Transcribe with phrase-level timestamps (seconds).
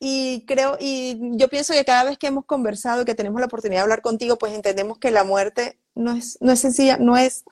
[0.00, 3.80] y creo, y yo pienso que cada vez que hemos conversado, que tenemos la oportunidad
[3.80, 7.44] de hablar contigo, pues entendemos que la muerte no es, no es sencilla, no es,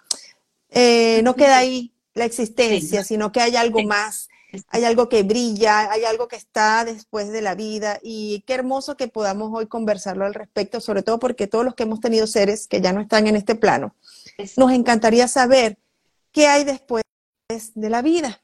[0.71, 4.29] eh, no queda ahí la existencia, sino que hay algo más,
[4.69, 8.97] hay algo que brilla, hay algo que está después de la vida y qué hermoso
[8.97, 12.69] que podamos hoy conversarlo al respecto, sobre todo porque todos los que hemos tenido seres
[12.69, 13.97] que ya no están en este plano,
[14.57, 15.79] nos encantaría saber
[16.31, 17.03] qué hay después
[17.75, 18.41] de la vida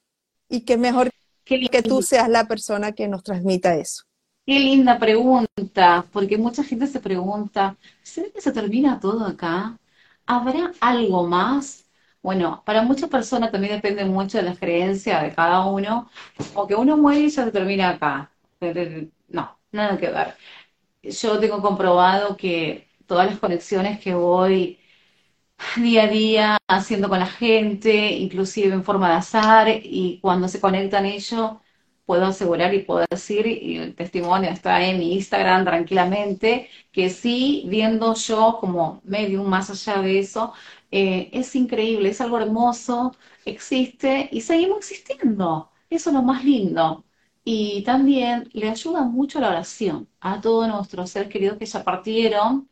[0.48, 1.11] y qué mejor
[1.44, 4.04] que tú seas la persona que nos transmita eso.
[4.44, 9.78] Qué linda pregunta, porque mucha gente se pregunta, ¿será que se termina todo acá?
[10.26, 11.84] ¿Habrá algo más?
[12.22, 16.10] Bueno, para muchas personas también depende mucho de la creencia de cada uno,
[16.54, 18.30] o que uno muere y ya se termina acá.
[19.28, 20.34] No, nada que ver.
[21.02, 24.78] Yo tengo comprobado que todas las conexiones que voy
[25.76, 30.60] día a día haciendo con la gente, inclusive en forma de azar, y cuando se
[30.60, 31.52] conectan ellos,
[32.04, 37.64] puedo asegurar y puedo decir, y el testimonio está en mi Instagram tranquilamente, que sí,
[37.68, 40.52] viendo yo como medium más allá de eso,
[40.90, 45.70] eh, es increíble, es algo hermoso, existe y seguimos existiendo.
[45.90, 47.04] Eso es lo más lindo.
[47.44, 52.68] Y también le ayuda mucho la oración a todos nuestros seres queridos que ya partieron.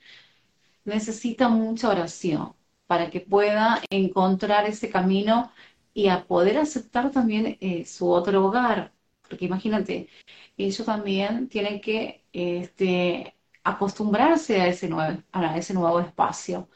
[0.84, 2.54] Necesitan mucha oración
[2.91, 5.52] para que pueda encontrar ese camino
[5.94, 8.92] y a poder aceptar también eh, su otro hogar.
[9.28, 10.08] Porque imagínate,
[10.56, 16.69] ellos también tienen que este, acostumbrarse a ese nuevo, a ese nuevo espacio.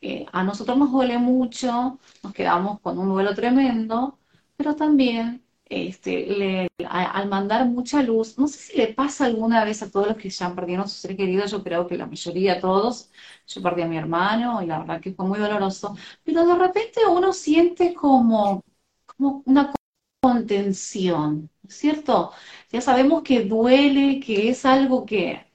[0.00, 4.18] Eh, a nosotros nos duele mucho, nos quedamos con un duelo tremendo,
[4.56, 9.90] pero también este, al mandar mucha luz, no sé si le pasa alguna vez a
[9.90, 12.60] todos los que ya han perdido a su ser querido, yo creo que la mayoría,
[12.60, 13.10] todos,
[13.46, 17.00] yo perdí a mi hermano y la verdad que fue muy doloroso, pero de repente
[17.10, 18.64] uno siente como,
[19.06, 19.72] como una
[20.20, 22.32] contención, ¿cierto?
[22.70, 25.46] Ya sabemos que duele, que es algo que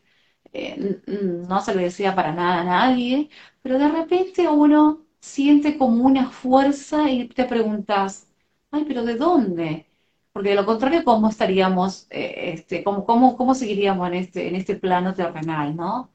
[0.53, 3.30] eh, no se le decía para nada a nadie,
[3.62, 8.28] pero de repente uno siente como una fuerza y te preguntas,
[8.72, 9.88] ay, pero ¿de dónde?
[10.34, 14.56] Porque de lo contrario, ¿cómo estaríamos, eh, este, cómo, cómo, cómo, seguiríamos en este, en
[14.56, 16.12] este plano terrenal, ¿no?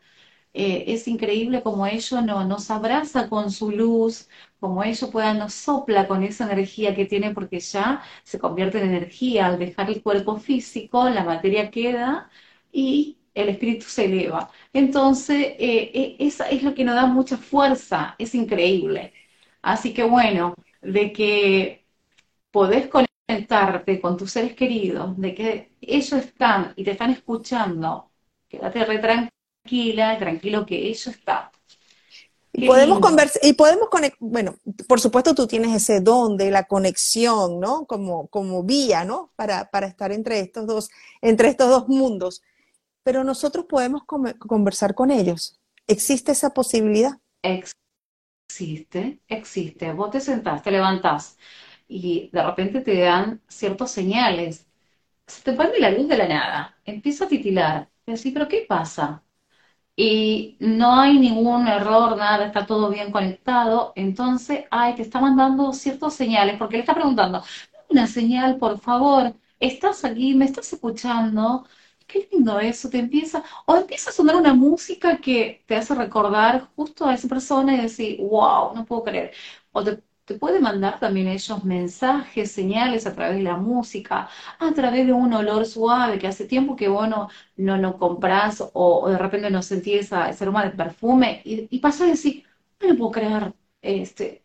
[0.54, 4.28] Eh, es increíble como ello no, nos abraza con su luz,
[4.60, 8.88] como ello pueda, nos sopla con esa energía que tiene, porque ya se convierte en
[8.90, 9.46] energía.
[9.46, 12.30] Al dejar el cuerpo físico, la materia queda
[12.72, 14.50] y el espíritu se eleva.
[14.72, 19.12] Entonces, eh, esa es lo que nos da mucha fuerza, es increíble.
[19.62, 21.86] Así que bueno, de que
[22.52, 28.10] podés conectar conectarte con tus seres queridos, de que ellos están y te están escuchando,
[28.48, 31.50] quédate re tranquila, tranquilo que ellos están.
[32.54, 34.56] Y podemos conversar, y podemos conectar, bueno,
[34.88, 37.84] por supuesto tú tienes ese don de la conexión, ¿no?
[37.84, 39.30] Como, como vía, ¿no?
[39.36, 40.90] Para, para estar entre estos dos,
[41.20, 42.42] entre estos dos mundos.
[43.02, 45.60] Pero nosotros podemos conversar con ellos.
[45.86, 47.12] ¿Existe esa posibilidad?
[47.42, 49.92] Existe, existe.
[49.92, 51.36] Vos te sentás, te levantás,
[51.88, 54.66] y de repente te dan ciertos señales.
[55.26, 58.66] Se te prende la luz de la nada, empieza a titilar, y así, pero ¿qué
[58.68, 59.24] pasa?
[59.96, 65.72] Y no hay ningún error, nada, está todo bien conectado, entonces, ay, te está mandando
[65.72, 67.42] ciertos señales, porque le está preguntando,
[67.88, 71.66] una señal, por favor, estás aquí, me estás escuchando,
[72.06, 76.68] qué lindo eso, te empieza, o empieza a sonar una música que te hace recordar
[76.76, 79.32] justo a esa persona y decir, wow, no puedo creer,
[79.72, 84.28] o te te puede mandar también ellos mensajes, señales a través de la música,
[84.58, 89.08] a través de un olor suave que hace tiempo que vos no, no, compras o,
[89.08, 92.44] de repente no sentís ese aroma de perfume y, y pasa a decir,
[92.80, 94.44] no puedo creer, este,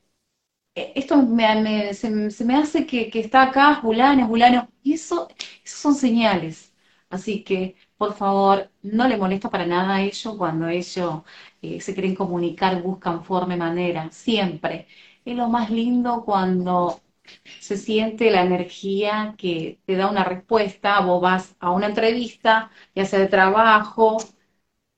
[0.76, 2.10] e, esto me, se,
[2.46, 5.28] me hace que, está acá, Julano, Julano, y eso,
[5.64, 6.74] eso son señales.
[7.10, 11.22] Así que, por favor, no le molesta para nada a ellos cuando ellos
[11.62, 14.88] eh, se quieren comunicar, buscan forma y manera, siempre.
[15.26, 17.02] Es lo más lindo cuando
[17.60, 23.06] se siente la energía que te da una respuesta, vos vas a una entrevista, ya
[23.06, 24.18] sea de trabajo,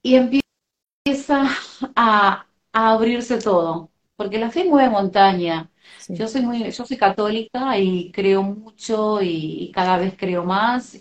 [0.01, 1.50] y empieza
[1.95, 5.72] a, abrirse todo, porque la fe mueve montaña.
[6.10, 10.95] Yo soy muy, yo soy católica y creo mucho y, cada vez creo más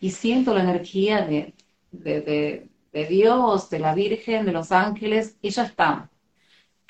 [0.00, 1.54] y, siento la energía de,
[1.92, 2.68] de,
[3.08, 6.10] Dios, de la Virgen, de los ángeles, y ya está.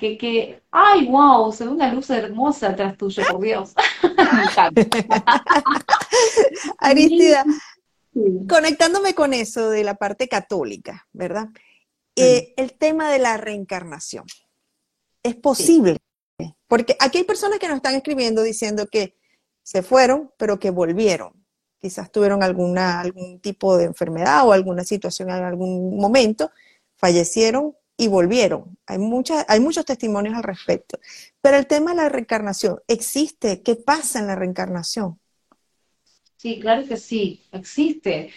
[0.01, 3.75] Que, que, ay, wow, se ve una luz hermosa atrás tuyo, por Dios.
[6.79, 7.45] Aristida,
[8.49, 11.49] conectándome con eso de la parte católica, ¿verdad?
[12.17, 14.25] Eh, el tema de la reencarnación.
[15.23, 15.99] ¿Es posible?
[16.67, 19.19] Porque aquí hay personas que nos están escribiendo diciendo que
[19.63, 21.45] se fueron, pero que volvieron.
[21.79, 26.51] Quizás tuvieron alguna, algún tipo de enfermedad o alguna situación en algún momento,
[26.97, 28.79] fallecieron y volvieron.
[28.87, 30.99] Hay, muchas, hay muchos testimonios al respecto.
[31.43, 33.63] Pero el tema de la reencarnación, ¿existe?
[33.63, 35.21] ¿Qué pasa en la reencarnación?
[36.37, 38.33] Sí, claro que sí, existe.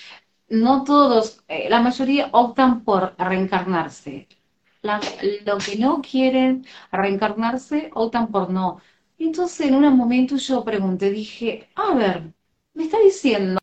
[0.50, 4.27] No todos, eh, la mayoría optan por reencarnarse.
[5.45, 8.81] lo que no quieren reencarnarse optan por no.
[9.18, 12.33] Entonces, en un momento yo pregunté, dije, a ver,
[12.74, 13.59] me está diciendo,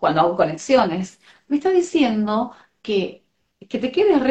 [0.00, 2.52] cuando hago conexiones, me está diciendo
[2.82, 3.24] que,
[3.68, 4.22] que te quedes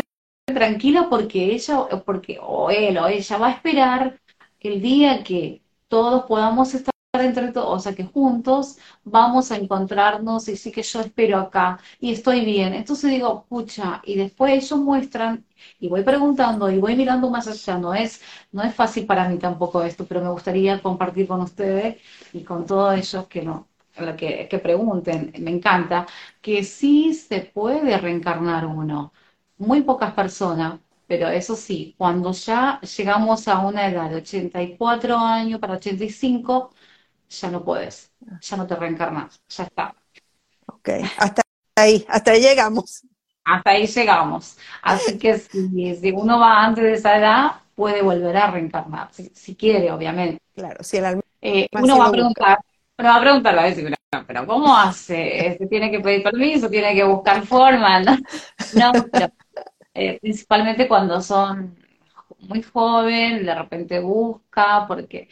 [0.64, 4.20] tranquila porque ella, porque, o él o ella va a esperar
[4.60, 10.48] el día que todos podamos estar entre todos, o sea que juntos vamos a encontrarnos
[10.48, 12.74] y sí que yo espero acá y estoy bien.
[12.74, 15.46] Entonces digo, pucha, y después ellos muestran
[15.80, 17.78] y voy preguntando y voy mirando más allá.
[17.78, 18.22] No es,
[18.52, 22.02] no es fácil para mí tampoco esto, pero me gustaría compartir con ustedes
[22.34, 23.68] y con todos ellos que no,
[24.18, 26.08] que, que pregunten, me encanta,
[26.42, 29.14] que sí se puede reencarnar uno.
[29.66, 35.60] Muy pocas personas, pero eso sí, cuando ya llegamos a una edad de 84 años
[35.62, 36.72] para 85,
[37.30, 38.12] ya no puedes,
[38.42, 39.96] ya no te reencarnas, ya está.
[40.68, 41.42] Ok, hasta
[41.78, 43.04] ahí, hasta ahí llegamos.
[43.46, 44.58] Hasta ahí llegamos.
[44.82, 49.92] Así que si, uno va antes de esa edad, puede volver a reencarnar, si, quiere,
[49.94, 50.42] obviamente.
[50.54, 52.60] Claro, si el alma eh, uno va a preguntar,
[52.98, 53.94] uno va a preguntar a veces,
[54.28, 55.56] pero ¿cómo hace?
[55.58, 56.70] ¿Se tiene que pedir permiso?
[56.70, 58.02] ¿Tiene que buscar forma?
[58.76, 59.32] No, no pero
[59.94, 61.78] eh, principalmente cuando son
[62.40, 65.30] muy joven, de repente busca, porque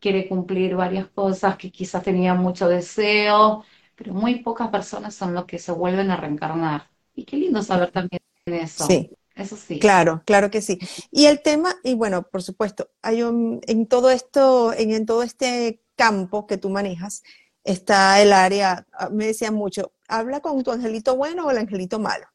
[0.00, 3.64] quiere cumplir varias cosas que quizás tenía mucho deseo,
[3.94, 6.90] pero muy pocas personas son los que se vuelven a reencarnar.
[7.14, 8.86] Y qué lindo saber también eso.
[8.86, 9.10] Sí.
[9.34, 9.80] Eso sí.
[9.80, 10.78] Claro, claro que sí.
[11.10, 15.24] Y el tema, y bueno, por supuesto, hay un, en todo esto, en, en todo
[15.24, 17.24] este campo que tú manejas,
[17.64, 21.98] está el área, ah, me decían mucho, habla con tu angelito bueno o el angelito
[21.98, 22.26] malo,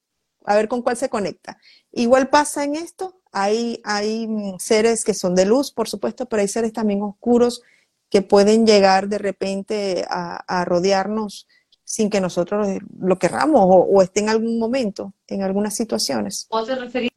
[0.50, 1.60] a ver con cuál se conecta.
[1.92, 6.48] Igual pasa en esto, hay, hay seres que son de luz, por supuesto, pero hay
[6.48, 7.62] seres también oscuros
[8.10, 11.48] que pueden llegar de repente a, rodearnos
[11.84, 12.68] sin que nosotros
[13.00, 16.48] lo querramos o, esté en algún momento, en algunas situaciones.
[16.50, 17.12] ¿Vos te referís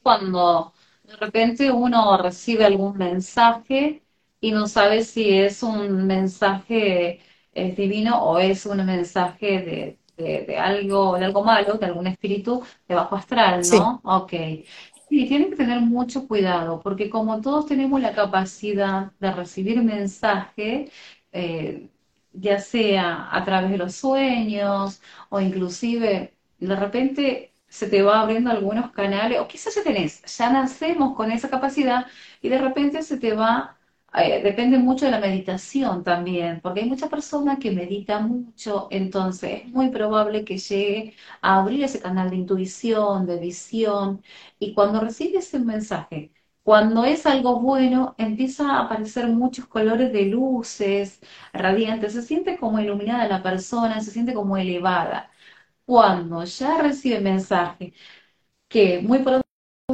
[0.00, 0.72] cuando
[1.02, 4.04] de repente uno recibe algún mensaje
[4.40, 7.20] y no sabe si es un mensaje
[7.52, 12.62] eh, divino o es un mensaje de, de, algo, de algo malo, de algún espíritu
[12.88, 14.00] de bajo astral, ¿no?
[14.04, 14.32] Ok.
[15.08, 20.90] Sí, tienen que tener mucho cuidado, porque como todos tenemos la capacidad de recibir mensaje,
[21.32, 21.90] eh,
[22.32, 28.50] ya sea a través de los sueños o inclusive de repente se te va abriendo
[28.50, 32.06] algunos canales, o quizás ya tenés, ya nacemos con esa capacidad
[32.42, 33.78] y de repente se te va
[34.14, 39.62] eh, depende mucho de la meditación también, porque hay muchas personas que meditan mucho, entonces
[39.64, 44.22] es muy probable que llegue a abrir ese canal de intuición, de visión,
[44.58, 50.26] y cuando recibe ese mensaje, cuando es algo bueno, empieza a aparecer muchos colores de
[50.26, 51.20] luces
[51.52, 55.30] radiantes, se siente como iluminada la persona, se siente como elevada.
[55.86, 57.94] Cuando ya recibe mensaje
[58.68, 59.44] que muy pronto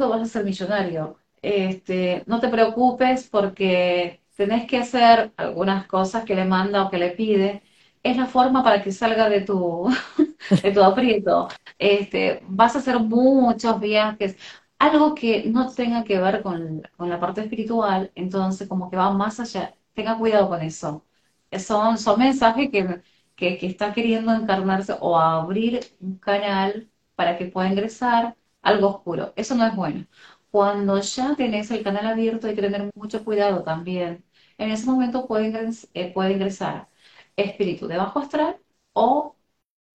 [0.09, 6.35] vas a ser millonario, este, no te preocupes porque tenés que hacer algunas cosas que
[6.35, 7.63] le manda o que le pide.
[8.03, 9.89] Es la forma para que salga de tu,
[10.63, 11.47] de aprieto.
[11.77, 14.37] Este, vas a hacer muchos viajes,
[14.79, 19.39] algo que no tenga que ver con, la parte espiritual, entonces como que va más
[19.39, 19.75] allá.
[19.93, 21.05] Tenga cuidado con eso.
[21.59, 23.01] Son, son mensajes que,
[23.35, 29.33] que, que está queriendo encarnarse o abrir un canal para que pueda ingresar algo oscuro.
[29.35, 30.05] Eso no es bueno.
[30.51, 34.25] Cuando ya tenés el canal abierto hay que tener mucho cuidado también.
[34.57, 36.89] En ese momento puede, eh, puede ingresar
[37.35, 38.57] espíritu de bajo astral
[38.93, 39.35] o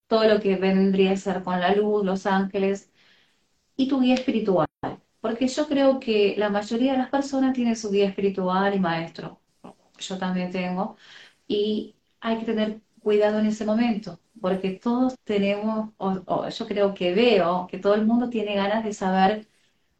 [0.08, 2.92] todo lo que vendría a ser con la luz, los ángeles
[3.76, 4.66] y tu guía espiritual.
[5.20, 9.40] Porque yo creo que la mayoría de las personas tienen su guía espiritual y maestro.
[9.98, 10.96] Yo también tengo.
[11.48, 17.14] Y hay que tener cuidado en ese momento, porque todos tenemos, o yo creo que
[17.14, 19.48] veo que todo el mundo tiene ganas de saber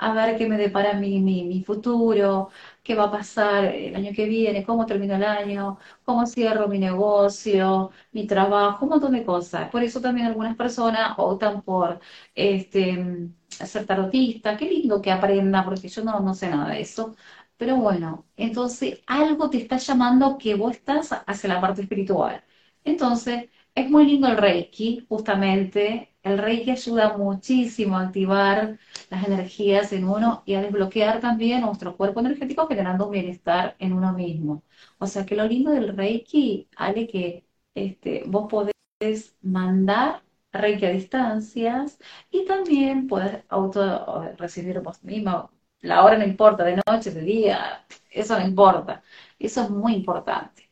[0.04, 2.50] a ver qué me depara mi, mi, futuro,
[2.82, 6.78] qué va a pasar el año que viene, cómo termino el año, cómo cierro mi
[6.78, 9.70] negocio, mi trabajo, un montón de cosas.
[9.70, 12.00] Por eso también algunas personas optan por
[12.34, 14.56] este, ser tarotista.
[14.56, 17.16] Qué lindo que aprenda, porque yo no, no sé nada de eso.
[17.56, 22.44] Pero bueno, entonces algo te está llamando que vos estás hacia la parte espiritual.
[22.84, 26.11] Entonces, es muy lindo el Reiki, justamente.
[26.22, 28.78] El Reiki ayuda muchísimo a activar
[29.10, 33.92] las energías en uno y a desbloquear también nuestro cuerpo energético generando un bienestar en
[33.92, 34.62] uno mismo.
[34.98, 40.90] O sea que lo lindo del Reiki, Ale, que este, vos podés mandar Reiki a
[40.90, 41.98] distancias
[42.30, 45.50] y también podés auto recibir vos mismo.
[45.80, 49.02] La hora no importa, de noche, de día, eso no importa.
[49.38, 50.70] Eso es muy importante.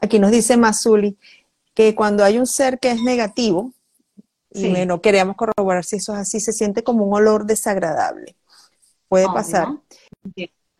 [0.00, 1.16] Aquí nos dice Mazuli,
[1.74, 3.72] que cuando hay un ser que es negativo,
[4.56, 8.36] y no queríamos corroborar si eso es así, se siente como un olor desagradable.
[9.08, 9.68] Puede pasar.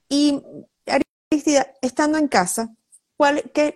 [0.09, 0.43] Y
[0.87, 2.75] Aristida, estando en casa,
[3.17, 3.75] ¿cuál, qué,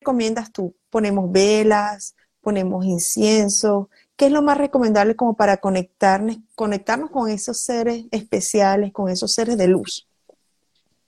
[0.00, 0.74] recomiendas tú?
[0.90, 2.14] ¿Ponemos velas?
[2.40, 3.90] ¿Ponemos incienso?
[4.16, 9.32] ¿Qué es lo más recomendable como para conectarnos, conectarnos con esos seres especiales, con esos
[9.32, 10.06] seres de luz?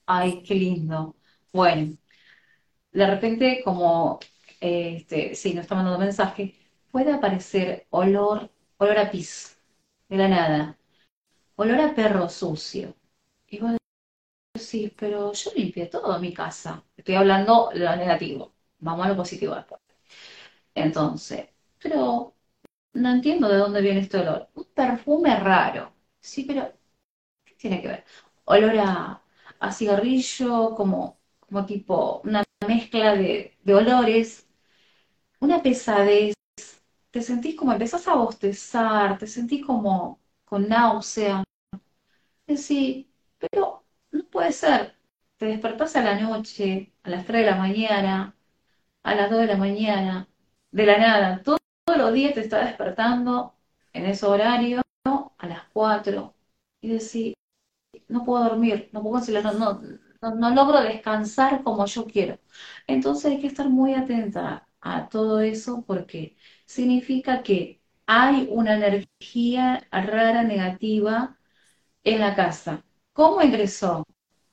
[0.07, 1.15] Ay, qué lindo.
[1.53, 1.97] Bueno,
[2.93, 4.19] de repente como
[4.61, 6.55] este, si no está mandando mensaje,
[6.97, 9.61] puede aparecer olor, olor a pis,
[10.09, 10.79] de la nada,
[11.57, 12.95] olor a perro sucio.
[13.49, 13.73] Y vos
[14.55, 16.85] decís, pero yo limpié todo mi casa.
[16.97, 19.81] Estoy hablando lo negativo, vamos a lo positivo después.
[20.75, 21.49] Entonces,
[21.83, 22.35] pero
[22.95, 24.49] no entiendo de dónde viene este olor.
[24.55, 25.95] Un perfume raro.
[26.21, 26.73] Sí, pero
[27.45, 28.05] ¿qué tiene que ver?
[28.47, 29.23] Olor a,
[29.61, 34.49] a cigarrillo, como, como tipo una mezcla de, de olores
[35.41, 36.35] una pesadez,
[37.11, 41.45] te sentís como empezás a bostezar, te sentís como con náusea.
[42.47, 43.07] Decís,
[43.39, 44.95] pero no puede ser.
[45.37, 48.37] Te despertás a la noche, a las 3 de la mañana,
[49.05, 50.29] a las 2 de la mañana,
[50.73, 51.43] de la nada.
[51.43, 53.55] Todo, todos los días te está despertando
[53.93, 54.83] en ese horario,
[55.39, 56.35] a las 4,
[56.81, 57.35] y decís,
[58.09, 59.83] no puedo dormir, no puedo no, no,
[60.23, 62.39] no, no logro descansar como yo quiero.
[62.87, 66.37] Entonces hay que estar muy atenta a todo eso porque
[66.67, 71.39] significa que hay una energía rara negativa
[72.05, 72.85] en la casa.
[73.13, 74.05] ¿Cómo ingresó?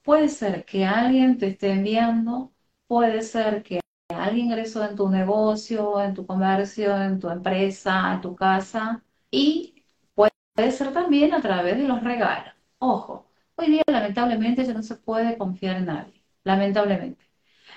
[0.04, 2.54] Puede ser que alguien te esté enviando,
[2.88, 3.80] puede ser que
[4.10, 9.86] alguien ingresó en tu negocio, en tu comercio, en tu empresa, en tu casa y
[10.16, 12.54] puede ser también a través de los regalos.
[12.80, 17.26] Ojo, hoy día lamentablemente ya no se puede confiar en nadie, lamentablemente.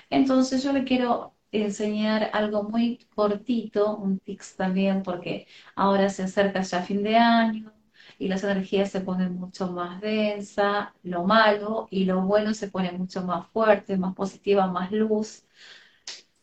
[0.09, 6.61] Entonces yo le quiero enseñar algo muy cortito, un tips también, porque ahora se acerca
[6.61, 7.73] ya fin de año
[8.19, 12.91] y las energías se ponen mucho más densas, lo malo y lo bueno se pone
[12.91, 15.45] mucho más fuerte, más positiva, más luz.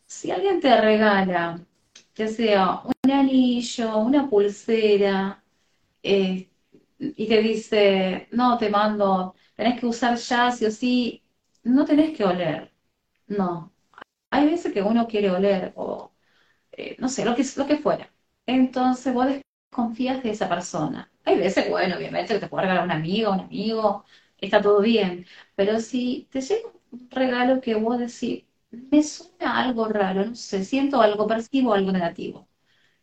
[0.07, 1.65] Si alguien te regala,
[2.15, 5.43] ya sea un anillo, una pulsera,
[6.03, 6.49] eh,
[6.99, 11.23] y te dice, no, te mando, tenés que usar ya, sí o sí,
[11.63, 12.73] no tenés que oler.
[13.27, 13.73] No,
[14.35, 16.11] hay veces que uno quiere oler o
[16.71, 18.11] eh, no sé, lo que, lo que fuera.
[18.45, 21.11] Entonces vos desconfías de esa persona.
[21.25, 24.05] Hay veces, bueno, obviamente que te puede regalar un amigo, un amigo,
[24.37, 25.25] está todo bien.
[25.55, 30.63] Pero si te llega un regalo que vos decís, me suena algo raro, no sé,
[30.65, 32.47] siento algo, percibo algo negativo.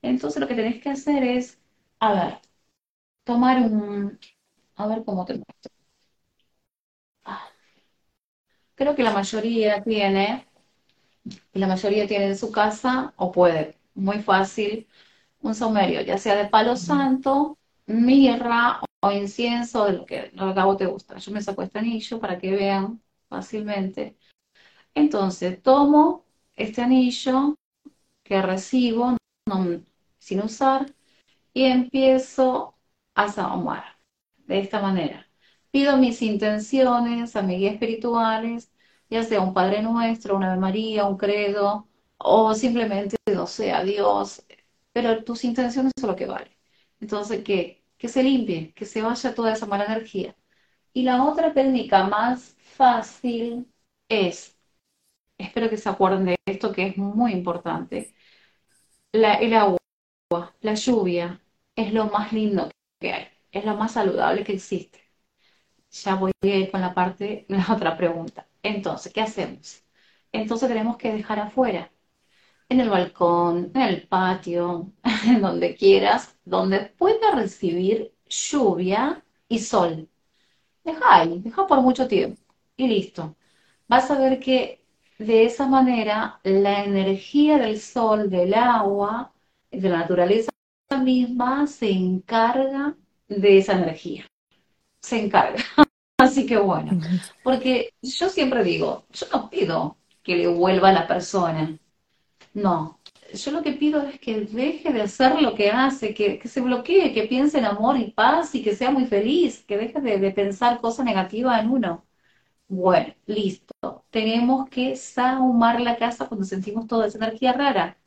[0.03, 1.61] Entonces lo que tenés que hacer es,
[2.01, 2.41] a ver,
[3.25, 4.19] tomar un,
[4.77, 5.73] a ver cómo te muestro.
[7.25, 7.49] Ah.
[8.75, 10.47] Creo que la mayoría tiene
[11.53, 14.89] la mayoría tiene en su casa o puede, muy fácil,
[15.41, 20.61] un saumerio, ya sea de palo santo, mirra o incienso, de lo que, lo que
[20.61, 21.19] a vos te gusta.
[21.19, 24.17] Yo me saco este anillo para que vean fácilmente.
[24.95, 26.25] Entonces, tomo
[26.57, 27.57] este anillo
[28.23, 29.17] que recibo
[30.19, 30.87] sin usar
[31.55, 32.75] y empiezo
[33.15, 33.99] a saumar
[34.47, 35.27] de esta manera.
[35.71, 38.72] Pido mis intenciones a mis guías espirituales
[39.13, 41.89] ya sea un Padre Nuestro, una Ave María, un credo,
[42.19, 44.45] o simplemente, no sea Dios,
[44.93, 46.57] pero tus intenciones son lo que vale.
[47.01, 50.37] Entonces, que, que se limpie, que se vaya toda esa mala energía.
[50.95, 53.73] Y la otra técnica más fácil
[54.09, 54.59] es,
[55.39, 58.15] espero que se acuerden de esto que es muy importante,
[59.13, 59.79] la, el agua,
[60.61, 61.41] la lluvia,
[61.77, 65.01] es lo más lindo que hay, es lo más saludable que existe.
[65.93, 68.47] Ya voy a con la parte, la otra pregunta.
[68.63, 69.85] Entonces, ¿qué hacemos?
[70.33, 71.93] Entonces tenemos que dejar afuera,
[72.69, 74.93] en el balcón, en el patio,
[75.27, 80.09] en donde quieras, donde pueda recibir lluvia y sol.
[80.85, 82.41] Deja ahí, deja por mucho tiempo.
[82.77, 83.37] y listo.
[83.89, 84.85] Vas a ver que
[85.19, 89.33] de esa manera la energía del sol, del agua,
[89.71, 90.51] de la naturaleza
[91.05, 92.97] misma se encarga
[93.29, 94.27] de esa energía.
[95.01, 95.63] Se encarga.
[96.23, 96.99] Así que bueno,
[97.43, 101.79] porque yo siempre digo, yo no pido que le vuelva a la persona.
[102.55, 103.01] No,
[103.35, 107.13] yo lo que pido es que deje de hacer lo que hace, que, se bloquee,
[107.13, 110.81] que piense en amor y paz y que sea muy feliz, que deje de, pensar
[110.81, 112.05] cosas negativas en uno.
[112.69, 114.05] Bueno, listo.
[114.11, 117.99] Tenemos que sahumar la casa cuando sentimos toda esa energía rara.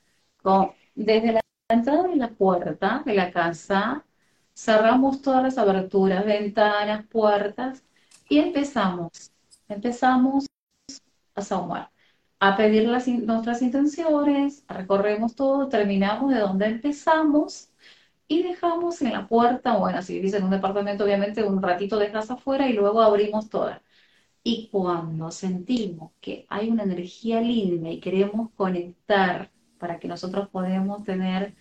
[0.42, 4.06] Con, desde la entrada de la puerta de la casa,
[4.54, 7.84] cerramos todas las aberturas, ventanas, puertas
[8.30, 9.32] y empezamos.
[9.68, 10.46] Empezamos
[11.36, 11.92] a sahumar
[12.40, 17.70] a pedir las, nuestras intenciones, recorremos todo, terminamos de donde empezamos
[18.28, 22.32] y dejamos en la puerta, bueno, si vivís en un departamento, obviamente un ratito dejas
[22.32, 23.84] afuera y luego abrimos toda.
[24.44, 31.04] Y cuando sentimos que hay una energía linda y queremos conectar para que nosotros podamos
[31.04, 31.56] tener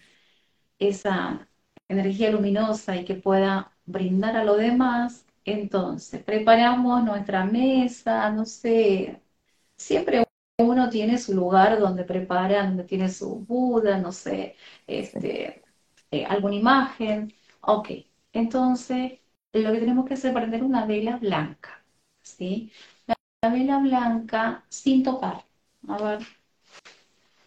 [0.78, 1.48] esa
[1.88, 9.20] energía luminosa y que pueda brindar a lo demás, entonces preparamos nuestra mesa, no sé,
[9.76, 10.24] siempre
[10.58, 15.62] uno tiene su lugar donde prepara, donde tiene su Buda, no sé, este,
[16.10, 17.32] eh, alguna imagen.
[17.62, 17.90] Ok,
[18.32, 19.20] entonces
[19.52, 21.82] lo que tenemos que hacer es prender una vela blanca,
[22.22, 22.72] ¿sí?
[23.06, 25.44] La, vela blanca sin tocar.
[25.88, 26.20] A ver,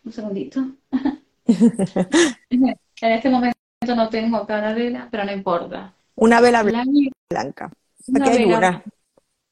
[0.04, 0.66] un segundito.
[2.50, 3.58] en este momento
[3.96, 5.94] no tengo acá la vela, pero no importa.
[6.16, 7.72] Una vela blanca.
[8.08, 8.84] Una vela.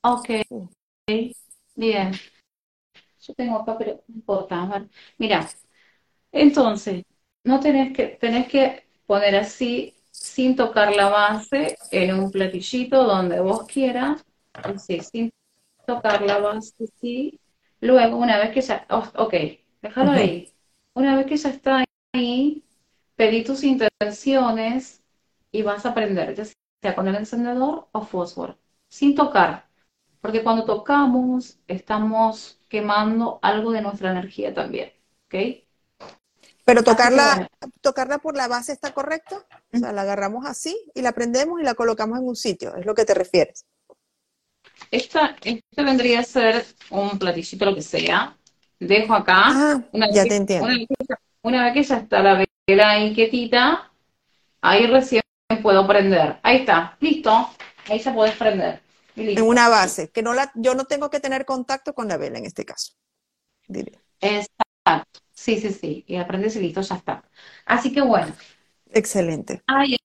[0.03, 0.29] Ok,
[1.75, 2.11] bien.
[3.19, 4.87] Yo tengo acá, pero no importa.
[5.17, 5.47] Mira,
[6.31, 7.03] entonces,
[7.43, 13.39] no tenés que, tenés que poner así, sin tocar la base, en un platillito donde
[13.39, 15.31] vos quieras, así, sin
[15.85, 17.39] tocar la base, sí.
[17.81, 19.33] Luego, una vez que ya, oh, ok,
[19.81, 20.51] déjalo ahí.
[20.93, 21.83] Una vez que ya está
[22.13, 22.63] ahí,
[23.15, 25.01] pedí tus intenciones
[25.51, 26.45] y vas a prender, ya
[26.85, 29.67] sea con el encendedor o fósforo, sin tocar.
[30.21, 34.93] Porque cuando tocamos, estamos quemando algo de nuestra energía también,
[35.25, 35.35] ¿ok?
[36.63, 37.49] Pero tocarla,
[37.81, 39.43] tocarla por la base está correcto,
[39.73, 42.85] o sea, la agarramos así y la prendemos y la colocamos en un sitio, es
[42.85, 43.65] lo que te refieres.
[44.91, 48.37] Esta, esta vendría a ser un platillito, lo que sea.
[48.79, 49.43] Dejo acá.
[49.47, 50.67] Ah, una ya te entiendo.
[51.41, 53.91] Una vez, que ya está la vela inquietita,
[54.61, 55.21] ahí recién
[55.61, 56.39] puedo prender.
[56.43, 57.49] Ahí está, listo.
[57.89, 58.81] Ahí ya puedes prender.
[59.15, 62.37] En una base, que no la, yo no tengo que tener contacto con la vela
[62.37, 62.93] en este caso.
[64.19, 65.19] Exacto.
[65.31, 66.03] Sí, sí, sí.
[66.07, 67.23] Y aprendes y listo, ya está.
[67.65, 68.33] Así que bueno.
[68.91, 69.61] Excelente.
[69.67, 69.97] Ay,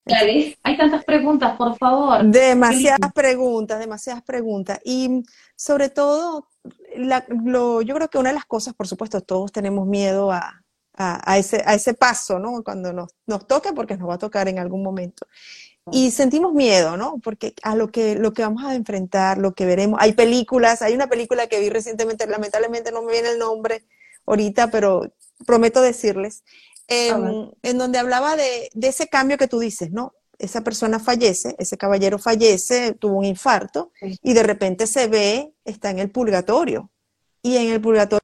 [0.63, 2.25] hay tantas preguntas, por favor.
[2.25, 4.81] Demasiadas preguntas, demasiadas preguntas.
[4.85, 5.23] Y
[5.57, 6.49] sobre todo,
[6.97, 10.60] lo, yo creo que una de las cosas, por supuesto, todos tenemos miedo a,
[11.03, 12.63] a, ese, a ese paso, ¿no?
[12.63, 15.27] Cuando nos, nos toque, porque nos va a tocar en algún momento.
[15.91, 17.19] Y sentimos miedo, ¿no?
[17.23, 19.99] Porque a lo que, lo que vamos a enfrentar, lo que veremos.
[20.03, 23.83] Hay películas, hay una película que vi recientemente, lamentablemente no me viene el nombre
[24.27, 25.11] ahorita, pero
[25.47, 26.45] prometo decirles,
[26.87, 30.13] en, donde hablaba de, ese cambio que tú dices, ¿no?
[30.39, 35.91] Esa persona fallece, ese caballero fallece, tuvo un infarto y de repente se ve, está
[35.91, 36.91] en el purgatorio.
[37.43, 38.21] Y en el purgatorio,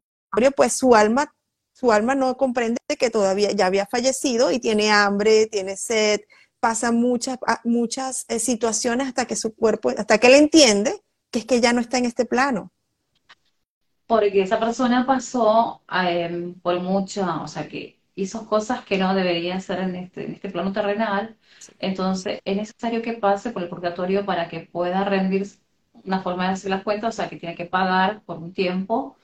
[0.54, 1.34] pues su alma,
[1.78, 6.22] su alma no comprende que todavía ya había fallecido y tiene hambre, tiene sed,
[6.58, 11.44] pasa muchas, muchas eh, situaciones hasta que su cuerpo, hasta que él entiende que es
[11.44, 12.72] que ya no está en este plano.
[14.06, 15.82] Porque esa persona pasó
[16.62, 20.48] por mucho, o sea, que hizo cosas que no debería hacer en este, en este
[20.48, 21.36] plano terrenal.
[21.78, 25.46] Entonces, es necesario que pase por el purgatorio para que pueda rendir
[26.04, 29.18] una forma de hacer las cuentas, o sea, que tiene que pagar por un tiempo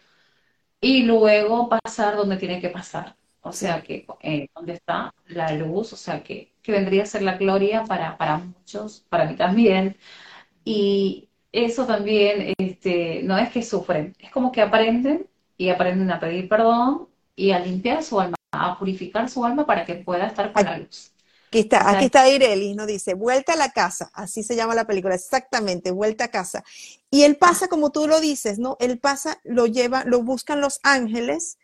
[0.83, 3.17] y luego pasar donde tiene que pasar.
[3.43, 7.23] O sea, que eh, donde está la luz, o sea, que que vendría a ser
[7.23, 9.97] la gloria para, para muchos, para mí también.
[10.65, 16.21] Y eso también este, no es que sufren, es como que aprenden y aprenden a
[16.21, 20.53] pedir perdón y a limpiar su alma, a purificar su alma para que pueda estar
[20.53, 21.12] con la luz.
[21.53, 24.87] Aquí está, aquí está Irelis, nos dice, vuelta a la casa, así se llama la
[24.87, 26.65] película, exactamente, vuelta a casa.
[27.11, 28.79] Y él pasa como tú lo dices, ¿no?
[28.81, 31.59] Él pasa, lo lleva, lo buscan los ángeles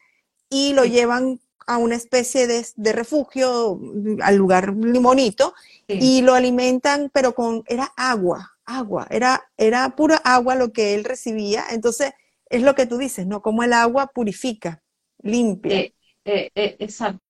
[0.51, 3.81] y lo llevan a una especie de, refugio,
[4.21, 5.55] al lugar limonito,
[5.87, 11.05] y lo alimentan, pero con, era agua, agua, era, era pura agua lo que él
[11.05, 11.65] recibía.
[11.71, 12.13] Entonces,
[12.51, 13.41] es lo que tú dices, ¿no?
[13.41, 14.83] Como el agua purifica,
[15.23, 15.81] limpia.
[15.81, 15.95] Eh,
[16.27, 17.23] eh, eh, exacto.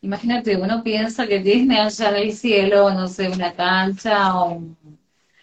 [0.00, 4.62] Imagínate, uno piensa que tiene allá en el cielo, no sé, una cancha o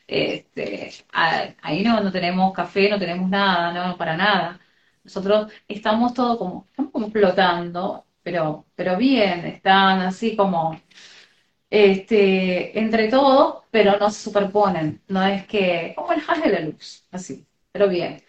[0.07, 0.91] Este,
[1.61, 4.59] ahí no, no tenemos café, no tenemos nada, no, para nada.
[5.03, 10.79] Nosotros estamos todo como, estamos como flotando, pero, pero bien, están así como
[11.69, 15.01] este, entre todos, pero no se superponen.
[15.07, 18.23] No es que, como el haz de la luz, así, pero bien.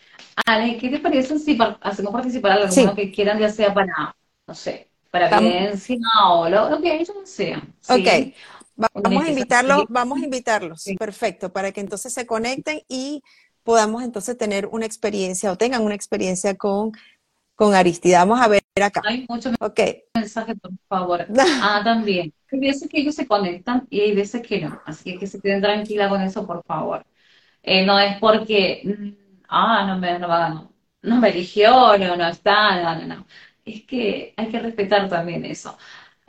[0.46, 4.54] Ale, ¿qué te parece si hacemos participar a alguno que quieran, ya sea para, no
[4.54, 5.96] sé, para evidencia
[6.28, 7.74] o lo, que ellos sean?
[7.88, 8.34] Ok.
[8.76, 13.22] Vamos a invitarlos, vamos a invitarlos, perfecto, para que entonces se conecten y
[13.64, 16.92] podamos entonces tener una experiencia o tengan una experiencia con,
[17.56, 18.20] con Aristida.
[18.20, 19.02] Vamos a ver acá.
[19.04, 19.52] Hay muchos
[20.14, 21.26] mensajes, por favor.
[21.60, 22.32] Ah, también.
[22.52, 25.60] Hay veces que ellos se conectan y hay veces que no, así que se queden
[25.60, 27.04] tranquila con eso, por favor.
[27.62, 32.80] Eh, no es porque, mm, ah, no me, no, no me eligió, no, no está,
[32.80, 33.26] no, no, no.
[33.74, 35.76] Es que hay que respetar también eso.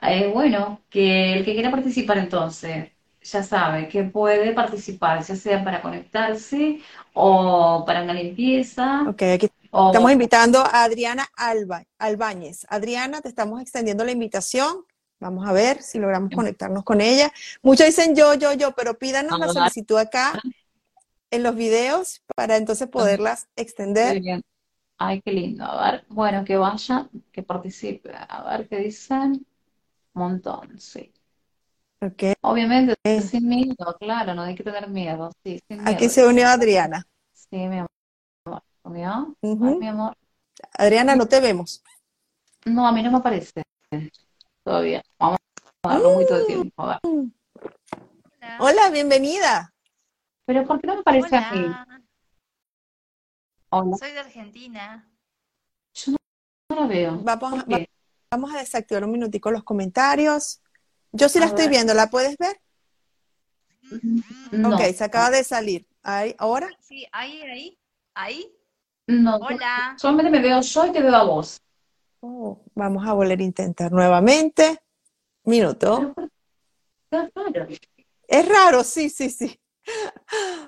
[0.02, 2.90] Eh, bueno, que el que quiera participar entonces,
[3.22, 6.80] ya sabe que puede participar, ya sea para conectarse
[7.14, 9.04] o para una limpieza.
[9.08, 12.66] Ok, aquí estamos invitando a Adriana Alba, Albáñez.
[12.70, 14.86] Adriana, te estamos extendiendo la invitación.
[15.20, 17.32] Vamos a ver si logramos conectarnos con ella.
[17.62, 20.40] Muchos dicen yo, yo, yo, pero pídanos la solicitud acá
[21.30, 24.22] en los videos para entonces poderlas extender.
[25.02, 25.64] Ay, qué lindo.
[25.64, 28.12] A ver, bueno, que vaya, que participe.
[28.14, 29.46] A ver qué dicen
[30.14, 31.14] montón, sí.
[32.02, 32.34] Okay.
[32.42, 35.32] Obviamente, sin miedo, claro, no hay que tener miedo.
[35.44, 37.06] Sí, Aquí se unió Adriana.
[37.34, 37.90] Sí, mi amor.
[38.84, 39.36] ¿Unió?
[39.42, 40.16] mi amor.
[40.78, 41.82] Adriana, no te vemos.
[42.66, 43.64] No, a mí no me aparece
[44.64, 45.02] todavía.
[45.18, 45.40] Vamos
[45.84, 46.84] a darlo muy todo el tiempo.
[46.84, 47.00] Hola.
[48.60, 49.74] Hola, bienvenida.
[50.46, 51.66] Pero ¿por qué no me aparece a mí?
[53.70, 53.98] Hola.
[53.98, 55.08] Soy de Argentina.
[55.94, 56.14] Yo
[56.70, 57.20] no, la veo.
[57.24, 57.66] Vamos,
[58.32, 60.62] Vamos a desactivar un minutico los comentarios.
[61.12, 62.62] Yo sí la estoy viendo, ¿la puedes ver?
[64.52, 64.76] No.
[64.76, 65.88] Ok, se acaba de salir.
[66.04, 66.70] ¿Ahí, ¿Ahora?
[66.80, 67.80] Sí, ahí, ahí,
[68.14, 68.56] ahí.
[69.08, 69.96] No, Hola.
[69.98, 71.60] Solamente me veo yo y te veo a vos.
[72.20, 74.80] Oh, vamos a volver a intentar nuevamente.
[75.44, 76.14] Minuto.
[77.10, 77.68] Es raro.
[78.28, 79.60] Es raro, sí, sí, sí.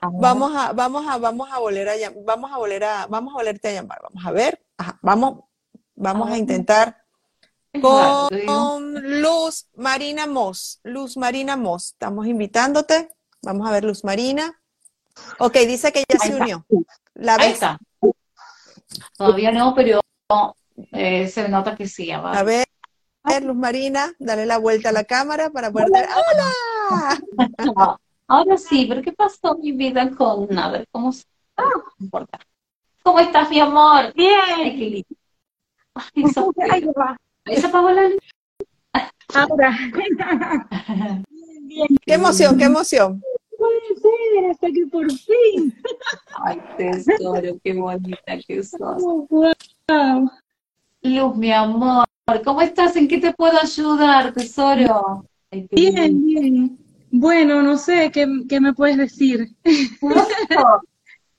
[0.01, 1.93] Vamos a, vamos a, vamos a volver a
[2.25, 3.99] vamos a volver a, vamos a volverte a llamar.
[4.01, 4.61] Vamos a ver.
[5.01, 5.39] vamos,
[5.95, 6.97] vamos a intentar
[7.79, 10.79] con Luz Marina Moss.
[10.83, 13.09] Luz Marina Moss, estamos invitándote.
[13.41, 14.59] Vamos a ver Luz Marina.
[15.39, 16.65] Ok, dice que ya se unió.
[17.13, 17.59] ¿La ves?
[19.17, 20.01] Todavía no, pero
[20.91, 22.11] eh, se nota que sí.
[22.11, 22.65] A ver,
[23.43, 26.09] Luz Marina, dale la vuelta a la cámara para poder ver.
[26.89, 27.99] ¡Hola!
[28.31, 31.11] Ahora sí, pero ¿qué pasó mi vida con, a ver, cómo
[31.57, 32.39] ah, no importa.
[33.03, 34.13] ¿Cómo estás, mi amor?
[34.13, 34.39] Bien.
[34.55, 35.15] Ay, qué lindo.
[35.95, 36.89] Ay,
[37.45, 38.19] Ahí se apagó la luz.
[39.33, 39.77] Ahora.
[42.05, 43.21] Qué emoción, qué emoción.
[43.57, 45.73] Puede ser, hasta que por fin.
[46.45, 49.03] Ay, tesoro, qué bonita que sos.
[49.29, 50.31] wow.
[51.01, 52.05] Luz, mi amor,
[52.45, 52.95] ¿cómo estás?
[52.95, 55.25] ¿En qué te puedo ayudar, tesoro?
[55.51, 56.80] bien, bien.
[57.11, 59.49] Bueno, no sé, ¿qué, qué me puedes decir?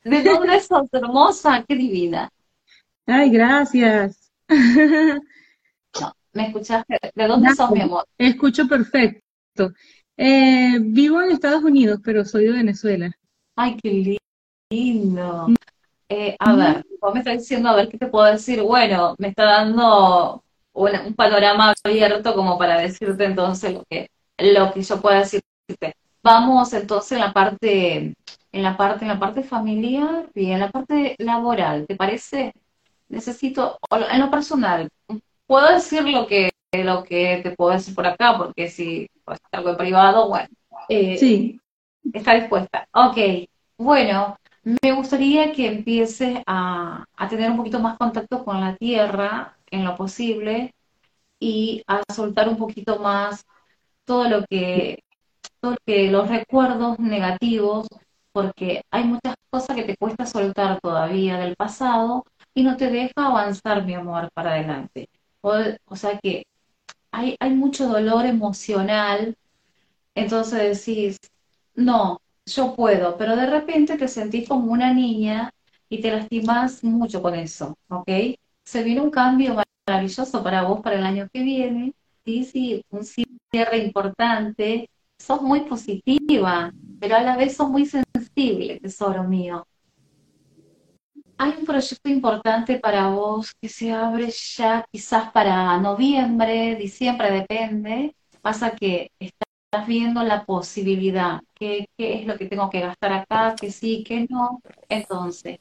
[0.04, 1.64] ¿De dónde sos, hermosa?
[1.66, 2.30] Qué divina.
[3.06, 4.30] Ay, gracias.
[6.34, 6.98] ¿Me escuchaste?
[7.14, 8.04] ¿De dónde sos, mi amor?
[8.18, 9.72] Escucho perfecto.
[10.16, 13.10] Eh, vivo en Estados Unidos, pero soy de Venezuela.
[13.56, 14.18] Ay, qué
[14.70, 15.46] lindo.
[16.08, 18.62] Eh, a ver, vos me estás diciendo, a ver qué te puedo decir.
[18.62, 24.82] Bueno, me está dando un, panorama abierto como para decirte entonces lo que, lo que
[24.82, 25.24] yo pueda
[26.22, 28.14] Vamos entonces en la parte,
[28.52, 32.52] en la parte, en la parte familiar y en la parte laboral, ¿te parece?
[33.08, 34.88] Necesito, en lo personal,
[35.46, 39.70] puedo decir lo que, lo que te puedo decir por acá, porque si pues, algo
[39.70, 40.48] en privado, bueno.
[40.88, 41.60] Eh, sí.
[42.12, 42.86] Está dispuesta.
[42.92, 43.16] Ok,
[43.78, 44.36] bueno,
[44.82, 49.84] me gustaría que empieces a, a tener un poquito más contacto con la tierra en
[49.84, 50.74] lo posible
[51.40, 53.44] y a soltar un poquito más
[54.04, 55.02] todo lo que,
[55.86, 57.86] que los recuerdos negativos,
[58.32, 63.12] porque hay muchas cosas que te cuesta soltar todavía del pasado y no te deja
[63.16, 65.08] avanzar, mi amor, para adelante.
[65.40, 66.46] O, sea que
[67.10, 69.36] hay, hay mucho dolor emocional,
[70.14, 71.18] entonces decís,
[71.74, 75.52] no, yo puedo, pero de repente te sentís como una niña
[75.88, 78.08] y te lastimas mucho con eso, ¿ok?
[78.64, 81.94] Se viene un cambio maravilloso para vos para el año que viene,
[82.24, 84.88] sí, sí, un cierre importante,
[85.22, 89.66] sos muy positiva, pero a la vez sos muy sensible, tesoro mío
[91.38, 98.14] hay un proyecto importante para vos que se abre ya quizás para noviembre, diciembre, depende.
[98.40, 103.12] Pasa que está estás viendo la posibilidad, qué, qué es lo que tengo que gastar
[103.14, 104.60] acá, que sí, que no.
[104.86, 105.60] Entonces,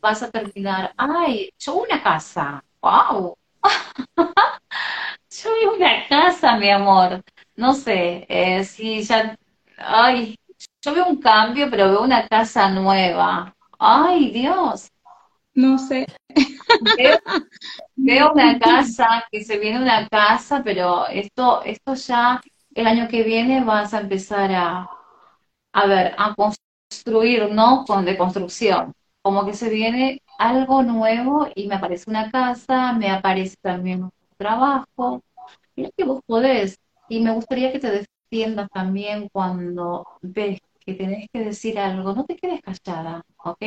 [0.00, 3.36] vas a terminar, ay, yo una casa, wow.
[5.30, 7.22] yo una casa, mi amor.
[7.56, 9.36] No sé, eh, si ya,
[9.78, 10.36] ay,
[10.82, 13.54] yo veo un cambio, pero veo una casa nueva.
[13.78, 14.90] Ay, Dios.
[15.54, 16.06] No sé.
[17.96, 22.40] Veo, una casa, que se viene una casa, pero esto, esto ya
[22.74, 24.88] el año que viene vas a empezar a,
[25.72, 27.84] a ver, a construir, ¿no?
[27.86, 28.92] Con de construcción.
[29.22, 34.10] Como que se viene algo nuevo y me aparece una casa, me aparece también un
[34.38, 35.22] trabajo.
[35.76, 36.78] Mira que vos podés.
[37.14, 42.12] Y me gustaría que te defiendas también cuando ves que tenés que decir algo.
[42.12, 43.62] No te quedes callada, ¿ok?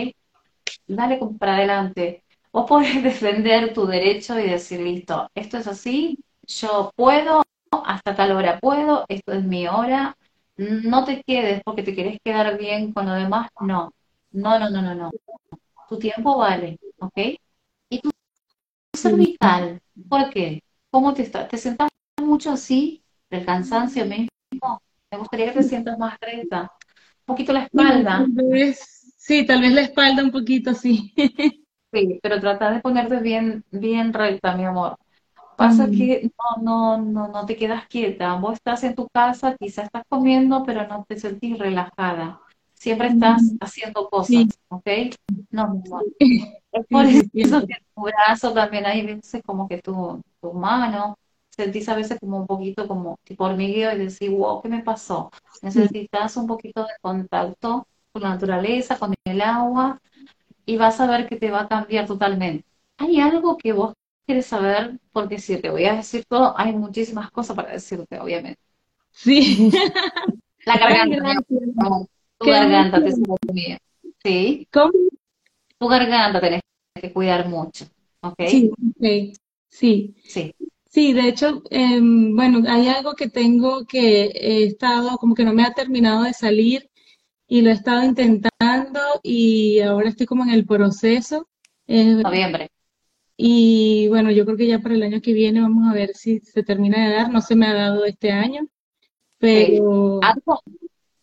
[0.88, 2.24] Dale para adelante.
[2.52, 8.34] Vos podés defender tu derecho y decir, listo, esto es así, yo puedo, hasta tal
[8.34, 10.18] hora puedo, esto es mi hora.
[10.58, 13.50] No te quedes porque te querés quedar bien con lo demás.
[13.62, 13.94] No,
[14.32, 15.12] no, no, no, no, no.
[15.90, 17.18] Tu tiempo vale, ¿ok?
[17.90, 18.12] Y tu
[18.96, 20.64] cervical, ¿por qué?
[20.92, 21.48] ¿Cómo te estás?
[21.50, 21.90] ¿Te sentás
[22.22, 24.82] mucho así, del cansancio mismo?
[25.12, 26.62] Me gustaría que te sientas más recta.
[26.62, 28.26] Un poquito la espalda.
[29.18, 31.14] Sí, tal vez la espalda un poquito, sí.
[31.94, 34.98] Sí, pero trata de ponerte bien, bien recta, mi amor.
[35.56, 35.92] Pasa mm.
[35.92, 38.36] que no, no, no, no te quedas quieta.
[38.36, 42.40] Vos estás en tu casa, quizás estás comiendo, pero no te sentís relajada.
[42.74, 43.58] Siempre estás mm.
[43.62, 44.88] haciendo cosas, ¿ok?
[45.50, 46.02] No, no.
[46.20, 51.18] Es por eso que tu brazo también veces como que tu, tu mano,
[51.58, 55.32] sentís a veces como un poquito como tipo hormigueo y decís, wow, ¿qué me pasó?
[55.62, 60.00] Necesitas un poquito de contacto con la naturaleza, con el agua,
[60.66, 62.66] y vas a ver que te va a cambiar totalmente.
[62.98, 63.94] ¿Hay algo que vos
[64.26, 65.00] quieres saber?
[65.12, 68.60] Porque si te voy a decir todo, hay muchísimas cosas para decirte, obviamente.
[69.12, 69.72] Sí.
[70.66, 71.34] La garganta.
[72.38, 73.14] Tu garganta te
[74.24, 74.68] ¿Sí?
[74.72, 74.92] ¿Cómo?
[75.80, 76.62] Tu garganta tenés
[76.94, 77.86] que cuidar mucho.
[78.22, 78.36] ¿Ok?
[78.48, 79.34] Sí, okay.
[79.70, 80.16] sí.
[80.24, 80.54] Sí.
[80.90, 85.54] Sí, de hecho, em, bueno, hay algo que tengo que he estado, como que no
[85.54, 86.90] me ha terminado de salir
[87.48, 91.48] y lo he estado intentando y ahora estoy como en el proceso.
[91.88, 92.70] Noviembre.
[93.36, 96.40] Y bueno, yo creo que ya para el año que viene vamos a ver si
[96.40, 97.32] se termina de dar.
[97.32, 98.68] No se me ha dado este año,
[99.38, 100.20] pero...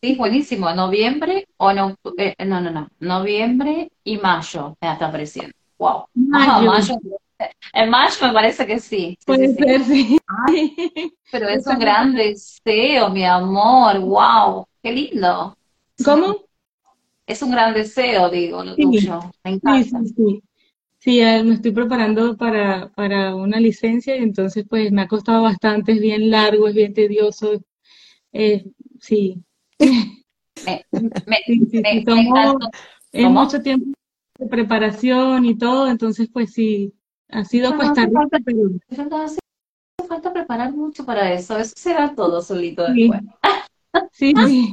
[0.00, 0.72] Sí, buenísimo.
[0.74, 2.88] Noviembre o no, eh, no, no, no.
[3.00, 5.54] Noviembre y mayo me está apareciendo.
[5.78, 6.04] Wow.
[6.14, 6.98] Mayo.
[7.72, 9.18] En mayo me parece que sí.
[9.26, 10.18] Puede ser, sí.
[11.30, 14.00] pero es un gran deseo, mi amor.
[14.00, 14.66] Wow.
[14.82, 15.56] Qué lindo.
[16.04, 16.36] ¿Cómo?
[17.26, 19.20] Es un gran deseo, digo, lo tuyo.
[19.44, 19.98] Me encanta.
[20.02, 20.42] Sí, sí,
[20.98, 21.20] sí.
[21.20, 26.00] me estoy preparando para, para una licencia y entonces pues me ha costado bastante, es
[26.00, 27.62] bien largo, es bien tedioso.
[28.32, 28.66] Eh,
[29.00, 29.42] sí.
[30.66, 30.84] Me,
[31.26, 32.04] me,
[33.12, 33.96] es mucho tiempo
[34.38, 36.92] de preparación y todo, entonces pues sí,
[37.30, 38.08] ha sido no, cuesta
[38.44, 39.16] pero...
[39.24, 39.38] hace
[40.08, 43.20] falta preparar mucho para eso, eso será todo solito después.
[44.12, 44.72] Sí, sí.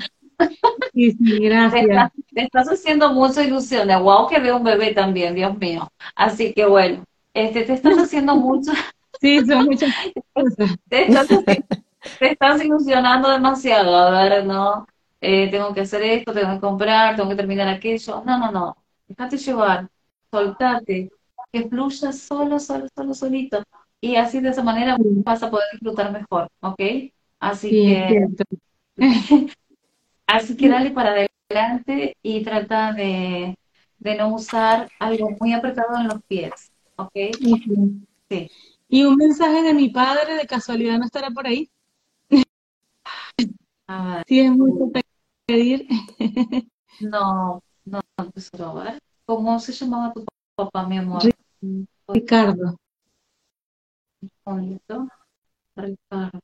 [0.94, 2.12] Sí, sí, gracias.
[2.34, 3.88] Te estás, haciendo mucha ilusión.
[3.88, 5.92] Wow, que veo un bebé también, Dios mío.
[6.16, 8.72] Así que bueno, este, te estás haciendo mucho.
[9.20, 9.94] Sí, son muchas
[10.34, 10.76] cosas.
[10.90, 13.96] Te estás, te estás ilusionando demasiado.
[13.96, 14.88] A ver, no,
[15.20, 18.24] eh, tengo que hacer esto, tengo que comprar, tengo que terminar aquello.
[18.26, 18.78] No, no, no.
[19.08, 19.88] Déjate llevar,
[20.32, 21.12] soltate,
[21.52, 23.64] que fluya solo, solo, solo, solito.
[24.00, 26.82] Y así de esa manera vas a poder disfrutar mejor, ¿ok?
[27.40, 28.28] Así que
[30.28, 33.58] Así que dale para adelante y trata de,
[34.00, 37.12] no usar algo muy apretado en los pies, ¿ok?
[38.30, 38.50] Sí.
[38.88, 41.70] ¿Y un mensaje de mi padre de casualidad no estará por ahí?
[44.26, 44.90] Sí, es mucho
[45.46, 45.88] pedir.
[47.02, 48.84] no, no, no.
[49.26, 51.24] ¿Cómo se llamaba tu papá, mi amor?
[52.08, 52.78] Ricardo.
[54.22, 55.08] Ricardo.
[55.76, 56.40] Ricardo.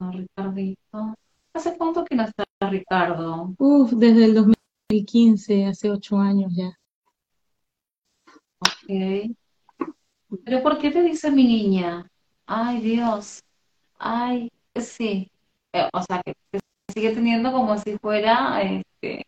[0.00, 1.14] Ricardito.
[1.52, 3.54] ¿Hace cuánto que no está Ricardo?
[3.58, 6.76] Uf, desde el 2015, hace ocho años ya.
[8.58, 9.36] Ok.
[10.44, 12.10] ¿Pero por qué te dice mi niña?
[12.46, 13.42] Ay, Dios.
[13.98, 15.30] Ay, sí.
[15.72, 16.34] Eh, o sea, que,
[16.92, 19.26] sigue teniendo como si fuera este,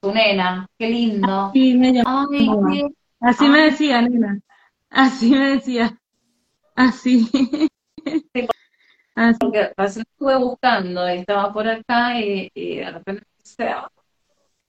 [0.00, 0.66] tu nena.
[0.78, 1.46] Qué lindo.
[1.46, 1.92] Así me
[3.20, 4.40] Así me decía, nena.
[4.90, 5.98] Así me decía.
[6.74, 7.30] Así.
[9.18, 13.66] Ah, Porque recién estuve buscando y estaba por acá y, de repente se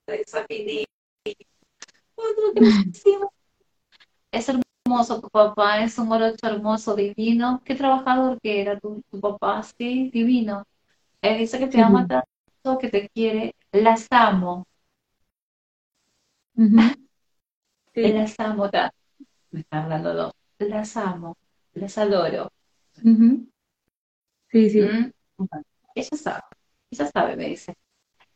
[0.07, 0.45] esa
[4.31, 7.61] Es hermoso tu papá, es un morocho hermoso, divino.
[7.65, 10.65] Qué trabajador que era tu, tu papá, sí, divino.
[11.21, 13.55] Él dice que te ama tanto, que te quiere.
[13.71, 14.65] Las amo.
[18.01, 18.95] Las amo tanto.
[19.51, 20.33] Me está hablando dos.
[20.59, 21.37] Las amo.
[21.73, 22.51] Las adoro.
[22.93, 24.81] Sí, sí.
[24.81, 25.11] ¿Mm?
[25.95, 26.41] Ella sabe.
[26.91, 27.73] Ella sabe, me dice.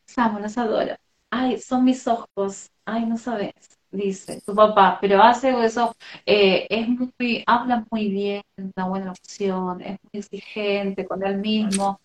[0.08, 0.96] Las amo, las adoro.
[1.30, 2.70] Ay, son mis ojos.
[2.86, 3.54] Ay, no sabes
[3.92, 5.96] dice tu papá, pero hace eso,
[6.26, 12.00] eh, es muy, habla muy bien, una buena opción, es muy exigente con él mismo.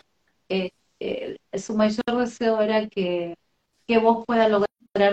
[0.48, 3.36] Eh, eh, su mayor deseo era que,
[3.86, 4.65] que vos puedas lograr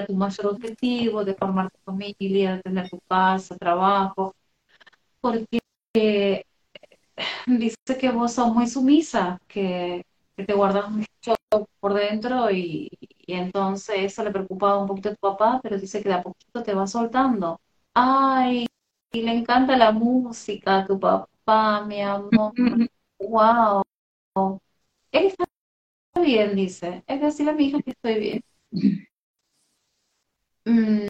[0.07, 4.35] tu mayor objetivo de formar tu familia, de tener tu casa, trabajo,
[5.21, 5.59] porque
[7.47, 11.35] dice que vos sos muy sumisa, que, que te guardas mucho
[11.79, 12.89] por dentro y,
[13.27, 16.63] entonces eso le preocupaba un poquito a tu papá, pero dice que de a poquito
[16.63, 17.59] te va soltando.
[17.93, 18.67] Ay,
[19.11, 22.53] y le encanta la música a tu papá, mi amor.
[23.19, 23.83] wow.
[25.11, 25.45] Él está
[26.21, 27.03] bien, dice.
[27.07, 28.43] Es decir a mi hija que estoy bien.
[30.65, 31.07] Mm,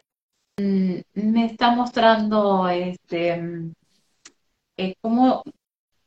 [0.59, 3.41] mm, me está mostrando este
[4.77, 5.43] eh, como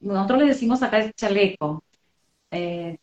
[0.00, 1.82] nosotros le decimos acá el chaleco.
[2.50, 2.98] Eh,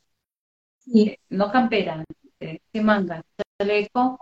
[0.95, 2.03] eh, no campera,
[2.39, 3.23] eh, manga,
[3.59, 4.19] chaleco,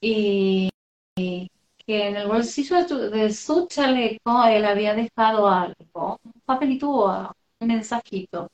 [0.00, 0.70] y,
[1.16, 8.48] que en el bolsillo de, su chaleco él había dejado algo, un papelito, un mensajito.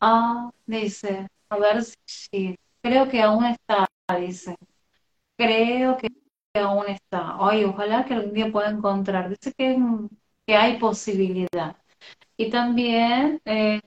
[0.00, 3.88] Ah, dice, a ver si, creo que aún está,
[4.20, 4.56] dice,
[5.36, 6.08] creo que
[6.58, 7.36] aún está.
[7.38, 9.28] Ay, ojalá que algún día pueda encontrar.
[9.30, 9.78] Dice que,
[10.46, 11.76] que hay posibilidad.
[12.36, 13.80] Y también eh,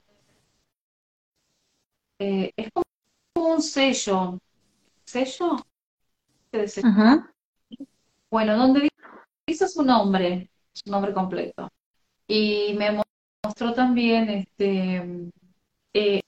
[2.19, 4.39] eh, es como un sello.
[5.05, 5.58] ¿Sello?
[8.32, 8.89] Bueno, donde
[9.47, 11.69] dice su nombre, su nombre completo.
[12.27, 13.01] Y me
[13.43, 15.32] mostró también este
[15.93, 16.21] eh,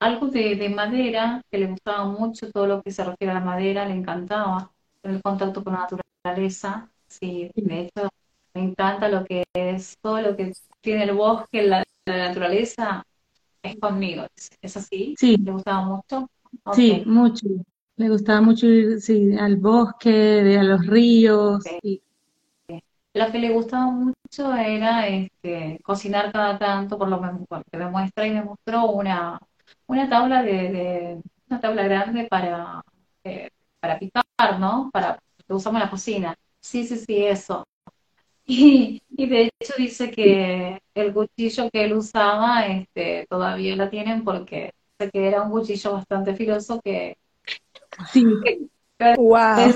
[0.00, 3.86] algo de, madera, que le gustaba mucho todo lo que se refiere a la madera,
[3.86, 5.88] le encantaba el contacto con la
[6.22, 6.90] naturaleza.
[7.06, 8.08] Sí, de hecho,
[8.54, 13.04] me encanta lo que es todo lo que tiene el bosque, la naturaleza,
[13.62, 14.26] es conmigo.
[14.62, 15.14] ¿Es así?
[15.18, 15.36] Sí.
[15.36, 16.30] ¿Le gustaba mucho?
[16.72, 17.46] Sí, mucho.
[17.96, 21.62] Le gustaba mucho ir sí, al bosque, de, a los ríos.
[23.12, 27.90] Lo que le gustaba mucho era este, cocinar cada tanto, por lo menos porque me
[27.90, 29.38] muestra y me mostró una,
[29.86, 32.82] una tabla de, una tabla grande para,
[33.24, 33.50] eh,
[33.80, 34.24] para picar,
[34.58, 34.90] ¿no?
[34.92, 36.34] Para que usamos en la cocina.
[36.60, 37.64] Sí, sí, sí, eso.
[38.46, 44.72] Y, de hecho dice que el cuchillo que él usaba este, todavía la tienen porque
[44.98, 47.16] que era un cuchillo bastante filoso que,
[48.12, 48.24] sí.
[49.18, 49.72] wow.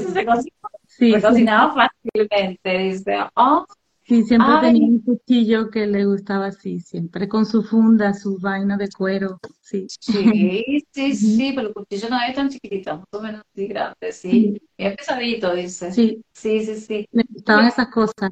[0.89, 2.79] se, cocinaba, fácilmente.
[2.79, 3.65] Dice, oh,
[4.07, 8.77] sí, siempre tenía un cuchillo que le gustaba así, siempre con su funda, su vaina
[8.77, 9.41] de cuero.
[9.61, 10.13] Sí, sí,
[10.93, 14.61] sí, sí, pero el cuchillo no es tan chiquitito, más o menos así grande, sí.
[14.77, 15.93] Bien pesadito, dice.
[15.93, 16.77] Sí, sí, sí.
[16.77, 17.09] sí.
[17.13, 18.31] Le gustaban esas cosas.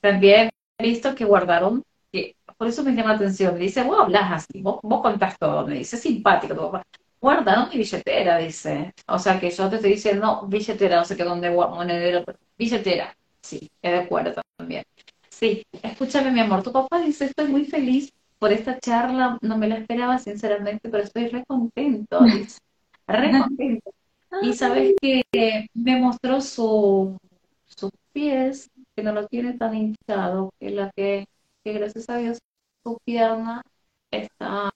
[0.00, 1.82] También he visto que guardaron,
[2.12, 3.54] que por eso me llama la atención.
[3.54, 5.66] Me dice, vos hablas así, vos, vos contás todo.
[5.66, 6.82] Me dice, simpático tu papá.
[7.20, 8.92] Guardaron mi billetera, dice.
[9.06, 12.24] O sea que yo te estoy diciendo billetera, no sé qué dónde guardo, monedero.
[12.58, 14.84] Billetera, sí, he de acuerdo también.
[15.28, 16.62] Sí, escúchame, mi amor.
[16.62, 19.38] Tu papá dice, estoy muy feliz por esta charla.
[19.42, 22.58] No me la esperaba, sinceramente, pero estoy re contento, dice.
[23.06, 23.92] Re contento.
[24.40, 25.22] Y sabes que
[25.74, 27.18] me mostró su,
[27.66, 31.26] sus pies que no lo tiene tan hinchado, que la que,
[31.62, 32.38] que gracias a Dios
[32.82, 33.62] su pierna
[34.10, 34.70] está,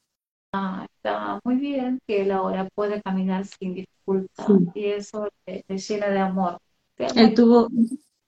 [0.85, 6.18] está muy bien, que él ahora puede caminar sin dificultad y eso le, llena de
[6.18, 6.59] amor.
[6.98, 7.68] Él tuvo,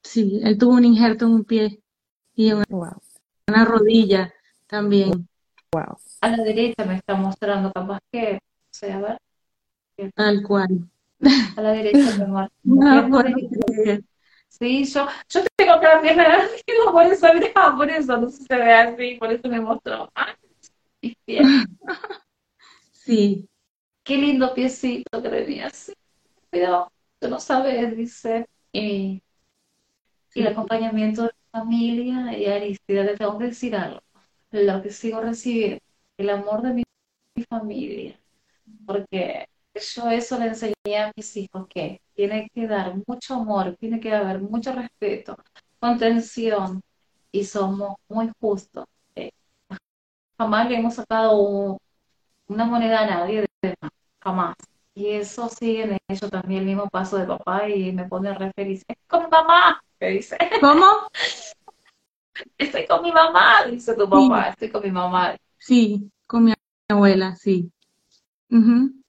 [0.03, 1.81] sí, él tuvo un injerto en un pie
[2.35, 4.33] y en una, rodilla
[4.67, 5.29] también.
[5.73, 5.97] Wow.
[6.21, 10.13] A la derecha me está mostrando, capaz que, o sea, a ver.
[10.15, 10.91] Tal cual.
[11.57, 12.51] A la derecha, mi amor.
[12.63, 13.23] No,
[14.49, 16.49] Sí, yo, yo tengo que la pierna
[16.91, 17.27] por eso,
[17.77, 20.11] por eso no se ve así, por eso me mostró.
[22.93, 23.49] Sí.
[24.05, 25.93] Qué lindo piecito que tenía así.
[26.51, 28.47] Cuidado, tú no sabes, dice.
[28.73, 29.22] Y
[30.35, 34.01] el acompañamiento de la familia y Aristida, le tengo que decir algo.
[34.51, 35.81] Lo que sigo recibiendo,
[36.18, 36.83] el amor de mi,
[37.37, 38.18] mi familia.
[38.87, 44.01] Porque yo eso le enseñé a mis hijos que tiene que dar mucho amor, tiene
[44.01, 45.37] que haber mucho respeto,
[45.81, 46.83] contención
[47.33, 48.87] y somos muy justos.
[49.14, 49.31] Eh,
[50.39, 51.78] jamás le hemos sacado
[52.49, 54.57] una moneda a nadie de más, jamás.
[54.95, 58.53] Y eso sigue en ello también el mismo paso de papá y me pone re
[58.55, 58.85] feliz.
[59.09, 60.36] con mamá, me dice.
[60.61, 60.86] ¿Cómo?
[62.59, 65.36] Estoy con mi mamá, dice tu papá, estoy con mi mamá.
[65.59, 66.55] Sí, con mi
[66.88, 67.70] abuela, sí.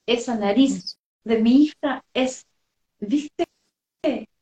[0.06, 2.46] esa nariz de mi hija es,
[3.00, 3.46] ¿viste?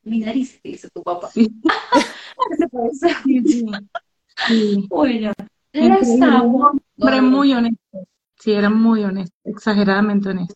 [0.02, 1.30] Mi nariz, dice tu papá.
[1.30, 1.48] Sí.
[4.46, 5.32] Sí, Bueno,
[5.70, 8.06] era hombre muy honesto.
[8.38, 10.54] Sí, era muy honesto, exageradamente honesto.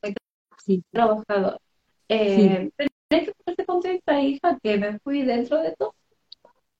[0.64, 0.82] Sí.
[0.90, 1.60] Trabajador.
[2.08, 5.94] Eh, Pero es que ponerte contenta, hija, que me fui dentro de todo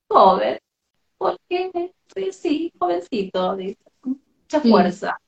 [0.07, 0.57] joven,
[1.17, 5.19] porque soy así, jovencito, dice, mucha fuerza.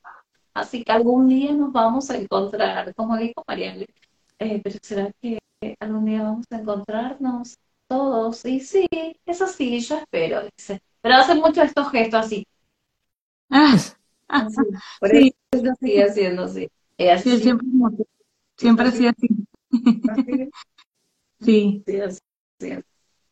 [0.53, 3.87] Así que algún día nos vamos a encontrar, como dijo Marielle.
[4.39, 5.39] Eh, pero ¿será que
[5.79, 8.43] algún día vamos a encontrarnos todos?
[8.45, 8.87] Y sí,
[9.25, 10.81] es así, yo espero, dice.
[11.01, 12.47] Pero hace mucho estos gestos así.
[13.49, 13.77] Ah,
[14.27, 14.55] así.
[14.99, 15.35] Por sí.
[15.51, 16.67] eso sigue haciendo así.
[16.97, 17.67] Sí, siempre,
[18.57, 19.07] siempre así.
[19.07, 19.27] así.
[21.39, 21.83] Sí.
[21.85, 22.19] sí así.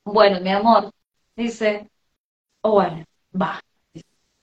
[0.04, 0.92] Bueno, mi amor,
[1.36, 1.90] dice,
[2.62, 3.04] oh, bueno,
[3.40, 3.60] va.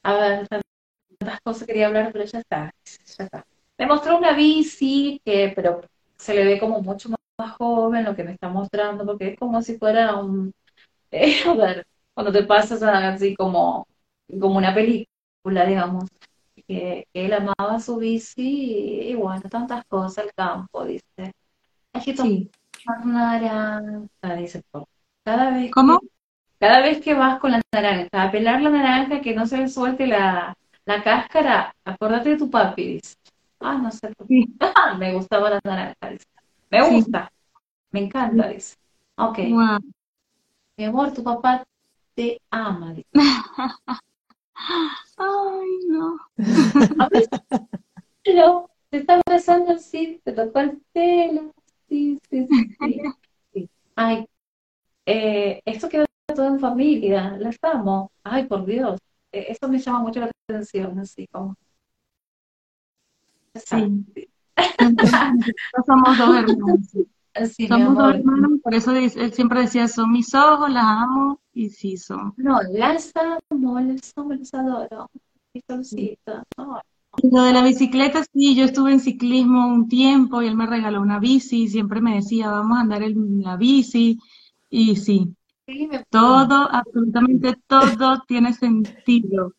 [0.03, 3.47] A ver, tantas cosas quería hablar, pero ya está, ya está.
[3.79, 5.83] Me mostró una bici que, pero
[6.17, 9.63] se le ve como mucho más joven lo que me está mostrando, porque es como
[9.63, 10.53] si fuera un,
[11.11, 13.87] eh, a ver, cuando te pasas así como,
[14.41, 16.09] como una película, digamos,
[16.67, 21.33] que, él amaba su bici y, bueno, tantas cosas, el campo, dice.
[21.93, 22.49] Hay que tomar
[23.05, 24.63] naranja, dice,
[25.25, 26.01] cada vez ¿Cómo?
[26.59, 29.69] cada vez que vas con la naranja, a pelar la naranja, que no se le
[29.69, 33.17] suelte la, la cáscara, acordate de tu papi, dice.
[33.59, 34.47] Ah, no sé por qué.
[34.99, 36.25] me gustaba la naranja, dice.
[36.71, 37.33] Me gusta,
[37.91, 38.77] me encanta, dice.
[39.17, 39.39] Ok.
[40.77, 41.65] Mi amor, tu papá
[42.15, 43.09] te ama, dice.
[45.17, 46.17] Ay, no.
[46.99, 47.29] A ver,
[48.23, 51.53] pero te está abrazando así, te tocó el pelo,
[51.93, 53.03] sí, sí, sí.
[53.53, 53.71] sí.
[53.97, 54.27] Ay,
[55.05, 58.11] eh, esto quedó todo en familia, la estamos.
[58.25, 58.99] Ay, por Dios.
[59.31, 61.55] E, eso me llama mucho la atención, así como.
[63.55, 64.05] Sí.
[65.87, 66.89] somos dos hermanos.
[67.69, 71.99] somos dos hermanos, por eso él siempre decía, son mis ojos, las amo, y sí
[71.99, 72.33] son.
[72.39, 73.13] No, las
[73.51, 75.11] amo, las amo, las adoro.
[75.53, 75.63] Mi
[75.93, 76.19] Y
[77.31, 81.01] lo de la bicicleta, sí, yo estuve en ciclismo un tiempo y él me regaló
[81.01, 84.19] una bici, y siempre me decía, vamos a andar en la bici,
[84.71, 85.35] y sí,
[86.11, 89.53] todo, absolutamente todo tiene sentido.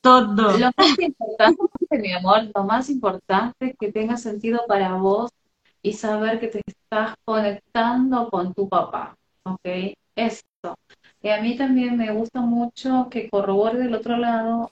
[0.00, 0.56] Todo.
[0.58, 5.30] Lo más importante, mi amor, lo más importante es que tenga sentido para vos
[5.82, 9.16] y saber que te estás conectando con tu papá.
[9.42, 9.94] ¿Ok?
[10.16, 10.74] Esto.
[11.22, 14.70] Y a mí también me gusta mucho que corrobore del otro lado,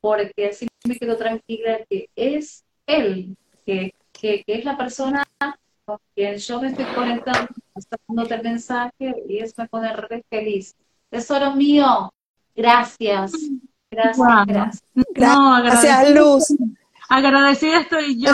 [0.00, 5.26] porque así me quedo tranquila que es él, que, que, que es la persona
[5.84, 7.48] con quien yo me estoy conectando
[8.06, 10.74] dándote el mensaje y eso me pone re feliz.
[11.08, 12.12] Tesoro mío,
[12.54, 13.32] gracias.
[13.90, 14.84] Gracias, gracias.
[15.16, 16.54] No, gracias, Luz.
[17.08, 18.30] Agradecida estoy yo.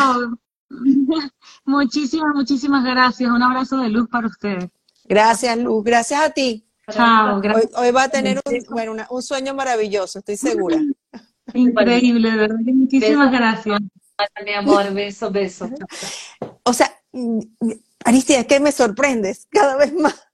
[1.65, 3.31] muchísimas, muchísimas gracias.
[3.31, 4.69] Un abrazo de luz para ustedes.
[5.05, 5.83] Gracias, Luz.
[5.85, 6.67] Gracias a ti.
[6.91, 7.73] Chao, gracias.
[7.77, 10.77] Hoy, va a tener un, bueno, un sueño maravilloso, estoy segura.
[11.55, 12.59] Increíble, de verdad.
[12.59, 13.81] Muchísimas gracias.
[14.45, 15.71] Mi amor, beso, beso.
[16.63, 16.91] O sea,
[18.05, 20.27] Aristide, es que me sorprendes cada vez más.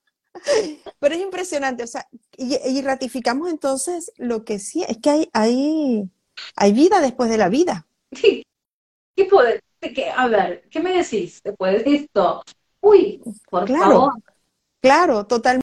[0.98, 6.10] Pero es impresionante, o sea, y, ratificamos entonces lo que sí, es que hay, hay,
[6.56, 7.86] hay vida después de la vida.
[8.12, 8.44] Sí.
[9.14, 12.42] ¿Qué puede, qué, a ver, ¿qué me decís después de esto?
[12.80, 14.12] Uy, por claro, favor.
[14.80, 15.62] Claro, totalmente.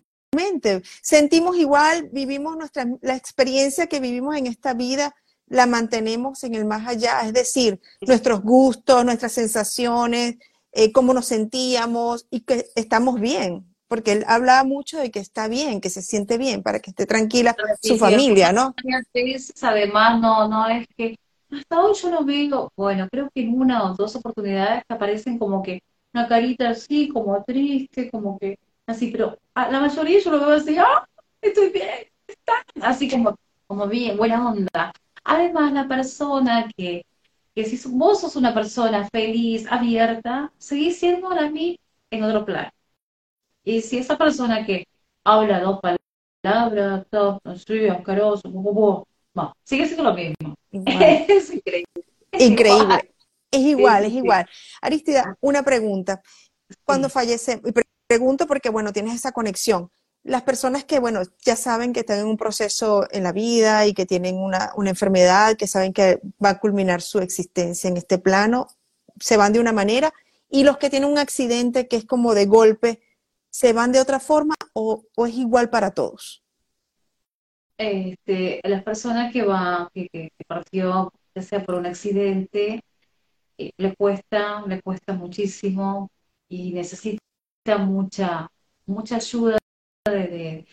[1.02, 5.16] Sentimos igual, vivimos nuestra, la experiencia que vivimos en esta vida,
[5.50, 10.38] la mantenemos en el más allá, es decir, nuestros gustos, nuestras sensaciones,
[10.72, 15.48] eh, cómo nos sentíamos y que estamos bien, porque él hablaba mucho de que está
[15.48, 18.76] bien, que se siente bien, para que esté tranquila su familia, ¿no?
[19.62, 21.18] Además, no, no es que
[21.52, 25.40] hasta hoy yo no veo, bueno, creo que en una o dos oportunidades que aparecen
[25.40, 25.82] como que
[26.14, 30.58] una carita así, como triste, como que así, pero a la mayoría yo lo veo
[30.58, 31.08] así, ¡ah!
[31.42, 31.90] Estoy bien,
[32.28, 33.36] está así como,
[33.66, 34.92] como bien, buena onda.
[35.32, 37.06] Además, la persona que
[37.56, 42.72] que si vos sos una persona feliz, abierta, seguís siendo a mí en otro plan.
[43.64, 44.88] Y si esa persona que
[45.24, 50.56] habla dos palabras, todo así, asqueroso, no, sigue siendo lo mismo.
[50.72, 51.86] es increíble.
[52.40, 53.14] increíble.
[53.52, 54.50] Es igual, es igual.
[54.82, 56.22] Aristida, una pregunta.
[56.86, 57.72] Cuando fallece, y
[58.08, 59.90] pregunto porque, bueno, tienes esa conexión
[60.24, 63.94] las personas que, bueno, ya saben que están en un proceso en la vida y
[63.94, 68.68] que tienen una, enfermedad, que saben que va a culminar su existencia en este plano,
[69.20, 70.14] se van de una manera,
[70.50, 73.02] y los que tienen un accidente que es como de golpe,
[73.50, 76.44] ¿se van de otra forma o, es igual para todos?
[77.78, 79.46] Este, las personas que
[79.94, 82.84] que, que, partió, ya sea por un accidente,
[83.58, 86.12] eh, le cuesta, le cuesta muchísimo
[86.50, 87.22] y necesita
[87.78, 88.50] mucha,
[88.86, 89.60] mucha ayuda
[90.12, 90.66] de,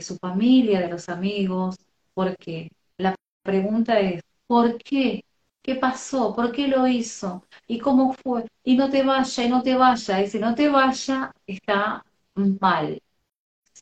[0.00, 1.76] su familia, de los amigos,
[2.14, 5.24] porque la pregunta es, ¿por qué?
[5.62, 6.34] ¿Qué pasó?
[6.34, 7.44] ¿Por qué lo hizo?
[7.66, 8.44] ¿Y cómo fue?
[8.64, 10.22] Y no te vaya, y no te vaya.
[10.22, 12.04] Y si no te vaya, está
[12.34, 13.00] mal.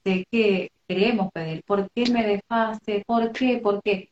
[0.05, 3.03] Sé que queremos pedir, ¿por qué me dejaste?
[3.07, 3.59] ¿Por qué?
[3.59, 4.11] ¿Por qué?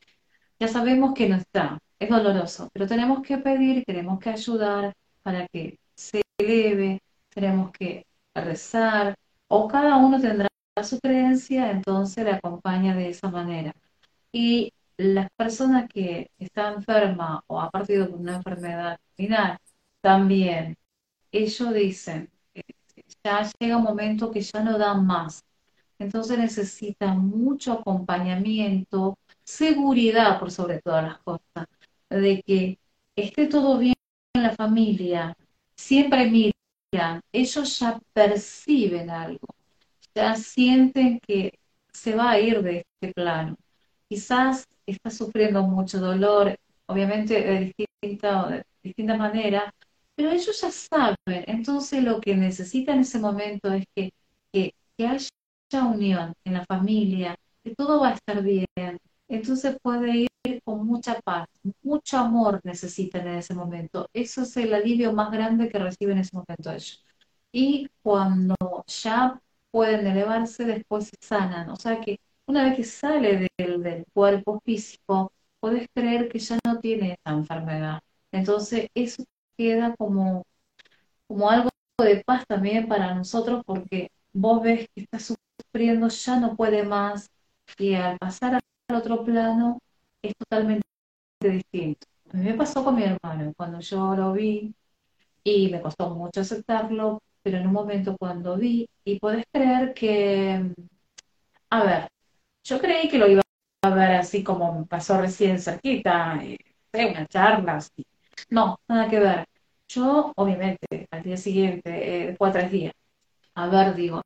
[0.58, 5.46] Ya sabemos que no está, es doloroso, pero tenemos que pedir, tenemos que ayudar para
[5.48, 7.00] que se eleve,
[7.30, 9.14] tenemos que rezar,
[9.48, 10.48] o cada uno tendrá
[10.82, 13.74] su creencia, entonces le acompaña de esa manera.
[14.32, 19.58] Y las personas que están enfermas o ha partido con una enfermedad final,
[20.00, 20.76] también,
[21.32, 22.30] ellos dicen,
[23.24, 25.44] ya llega un momento que ya no dan más.
[25.98, 31.66] Entonces necesitan mucho acompañamiento, seguridad por sobre todas las cosas,
[32.10, 32.78] de que
[33.16, 33.94] esté todo bien
[34.34, 35.36] en la familia,
[35.76, 39.46] siempre miran, ellos ya perciben algo,
[40.14, 41.58] ya sienten que
[41.92, 43.56] se va a ir de este plano.
[44.08, 46.56] Quizás está sufriendo mucho dolor,
[46.86, 49.72] obviamente de distinta, de distinta manera,
[50.14, 54.12] pero ellos ya saben, entonces lo que necesitan en ese momento es que,
[54.52, 58.66] que, haya unión en la familia, que todo va a estar bien,
[59.28, 61.48] entonces puede ir con mucha paz,
[61.82, 64.08] mucho amor necesitan en ese momento.
[64.12, 67.04] Eso es el alivio más grande que reciben en ese momento ellos.
[67.52, 68.54] Y cuando
[68.86, 69.40] ya
[69.72, 71.70] pueden elevarse, después se sanan.
[71.70, 76.58] O sea que una vez que sale del, del cuerpo físico, puedes creer que ya
[76.66, 78.00] no tiene esa enfermedad.
[78.32, 79.24] Entonces eso
[79.58, 80.44] queda como,
[81.26, 86.56] como algo de paz también para nosotros porque vos ves que está sufriendo, ya no
[86.56, 87.30] puede más
[87.78, 88.54] y al pasar
[88.88, 89.78] al otro plano
[90.22, 90.84] es totalmente
[91.40, 92.06] distinto.
[92.32, 94.74] A mí me pasó con mi hermano, cuando yo lo vi
[95.44, 100.72] y me costó mucho aceptarlo, pero en un momento cuando vi, y podés creer que,
[101.70, 102.08] a ver,
[102.64, 103.42] yo creí que lo iba
[103.82, 106.58] a ver así como pasó recién cerquita, eh,
[107.10, 107.80] una charla,
[108.50, 109.46] no, nada que ver.
[109.88, 112.94] Yo, obviamente, al día siguiente, eh, tres días,
[113.54, 114.22] a ver, digo,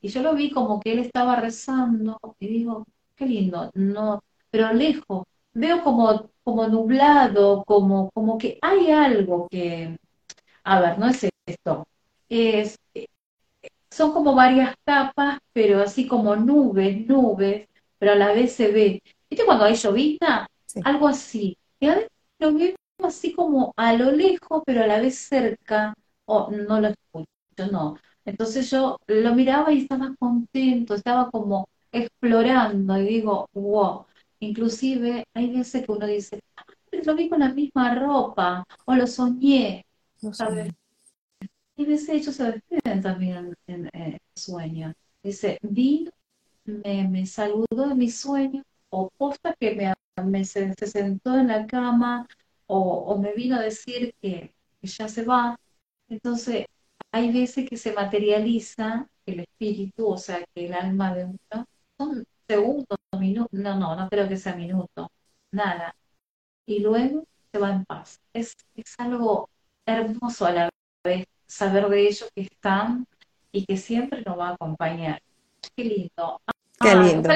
[0.00, 4.72] y yo lo vi como que él estaba rezando, y digo, qué lindo, no, pero
[4.74, 9.98] lejos, veo como, como nublado, como, como que hay algo que,
[10.64, 11.86] a ver, no es esto,
[12.28, 12.78] es,
[13.90, 17.68] son como varias capas, pero así como nubes, nubes,
[17.98, 19.02] pero a la vez se ve.
[19.28, 20.46] ¿Viste cuando hay llovizna?
[20.84, 21.56] Algo así.
[21.80, 25.94] Y a veces lo veo así como a lo lejos, pero a la vez cerca,
[26.26, 27.96] o no lo escucho, no.
[28.24, 34.06] Entonces yo lo miraba y estaba contento, estaba como explorando y digo, wow.
[34.40, 36.64] Inclusive hay veces que uno dice, ah,
[37.04, 39.84] lo vi con la misma ropa o lo soñé,
[40.32, 40.72] ¿sabes?
[41.78, 44.92] Y veces ellos se despiden también en, en, sueño.
[45.22, 46.10] Dice, vino,
[46.64, 51.66] me, me saludó en mi sueño, o posta que me, me se, sentó en la
[51.68, 52.26] cama,
[52.66, 54.52] o, me vino a decir que,
[54.82, 55.56] ya se va.
[56.08, 56.66] Entonces,
[57.12, 61.66] hay veces que se materializa el espíritu, o sea, que el alma de uno,
[61.96, 65.12] son segundos, minutos, no, no, no creo que sea minuto,
[65.52, 65.94] nada.
[66.66, 68.20] Y luego se va en paz.
[68.32, 69.48] Es, es algo
[69.86, 70.70] hermoso a la
[71.04, 73.06] vez saber de ellos que están
[73.50, 75.20] y que siempre nos va a acompañar.
[75.74, 76.40] Qué lindo.
[76.80, 77.30] Qué lindo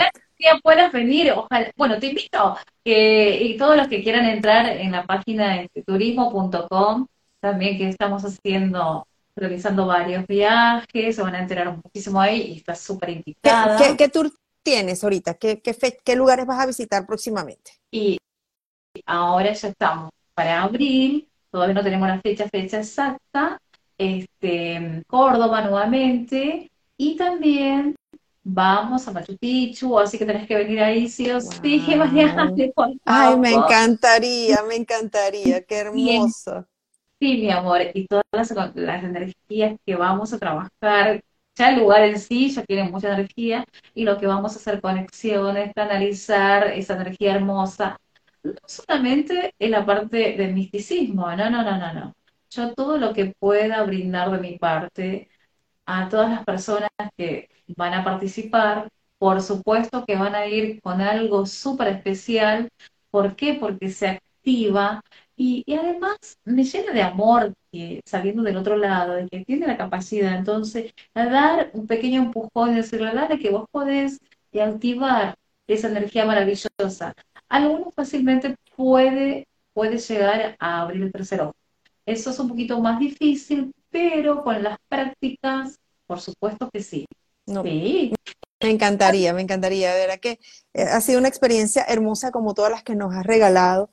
[0.63, 5.69] puedas venir, ojalá, bueno, te invito y todos los que quieran entrar en la página
[5.75, 7.07] de turismo.com,
[7.41, 9.07] también que estamos haciendo,
[9.37, 13.77] realizando varios viajes, se van a enterar muchísimo ahí y está súper invitada.
[13.79, 14.33] ¿Qué, qué, tour
[14.63, 15.35] tienes ahorita?
[15.35, 17.73] ¿Qué, qué, ¿Qué lugares vas a visitar próximamente?
[17.91, 18.19] Y
[19.07, 23.61] ahora ya estamos para abril, todavía no tenemos la fecha, fecha exacta,
[24.03, 27.95] este, Córdoba nuevamente, y también
[28.45, 32.53] vamos a Machu Picchu, así que tenés que venir ahí sí o sí, mañana.
[33.05, 36.67] Ay, me encantaría, me encantaría, qué hermoso.
[37.21, 38.51] Sí, mi amor, y todas las,
[39.05, 41.23] energías que vamos a trabajar,
[41.55, 44.81] ya el lugar en sí ya tiene mucha energía, y lo que vamos a hacer
[44.81, 47.97] conexiones, canalizar esa energía hermosa,
[48.43, 52.15] no solamente en la parte del misticismo, no, no, no, no, no.
[52.55, 55.29] Yo todo lo que pueda brindar de mi parte
[55.87, 58.89] a todas las personas que van a participar,
[59.19, 62.69] por supuesto que van a ir con algo súper especial.
[63.11, 63.55] ¿Por qué?
[63.55, 65.03] Porque se activa
[65.37, 69.77] y, además me llena de amor que sabiendo del otro lado, de que tiene la
[69.79, 74.21] capacidad, entonces, a dar un pequeño empujón y decirle, dale que vos podés
[74.55, 75.37] activar
[75.67, 77.15] esa energía maravillosa.
[77.49, 81.62] Alguno fácilmente puede, puede llegar a abrir el tercer ojo.
[82.07, 87.07] Eso es un poquito más difícil, pero con las prácticas, por supuesto que sí.
[87.47, 88.13] Sí.
[88.61, 89.93] Me encantaría, me encantaría.
[89.93, 90.39] De verdad que
[90.75, 93.91] eh, ha sido una experiencia hermosa como todas las que nos has regalado.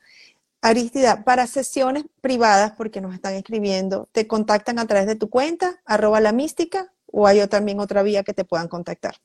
[0.62, 5.82] Aristida, para sesiones privadas, porque nos están escribiendo, ¿te contactan a través de tu cuenta,
[5.86, 9.16] arroba la mística, o hay también otra vía que te puedan contactar?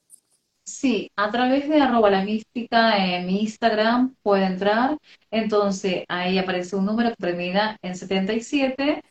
[0.64, 4.96] Sí, a través de arroba la mística en mi Instagram puede entrar.
[5.30, 9.02] Entonces ahí aparece un número que termina en 77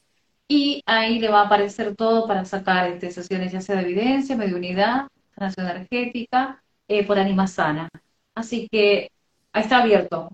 [0.48, 4.36] y ahí le va a aparecer todo para sacar este, sesiones ya sea de evidencia,
[4.36, 7.90] mediunidad, sanación energética, eh, por Anima Sana.
[8.36, 9.12] Así que
[9.54, 10.30] ahí está abierto.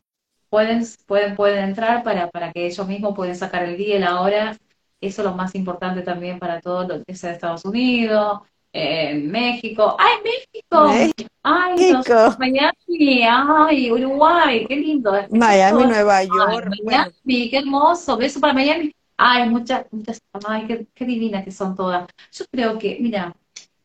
[0.49, 4.22] Pueden, pueden, pueden entrar para, para que ellos mismos pueden sacar el día y la
[4.22, 4.57] hora.
[5.01, 8.41] Eso es lo más importante también para todo lo que sea de Estados Unidos,
[8.74, 11.11] en México, ¡ay, México!
[11.43, 12.36] ¡Ay, México.
[12.38, 13.24] Miami!
[13.24, 14.65] ¡Ay, Uruguay!
[14.67, 15.11] ¡Qué lindo!
[15.32, 16.70] Miami, Nueva York.
[16.84, 18.17] Miami, qué hermoso.
[18.17, 18.93] Beso para Miami.
[19.17, 22.07] Ay, muchas, muchas, ay, qué, qué divinas que son todas.
[22.32, 23.36] Yo creo que, mira,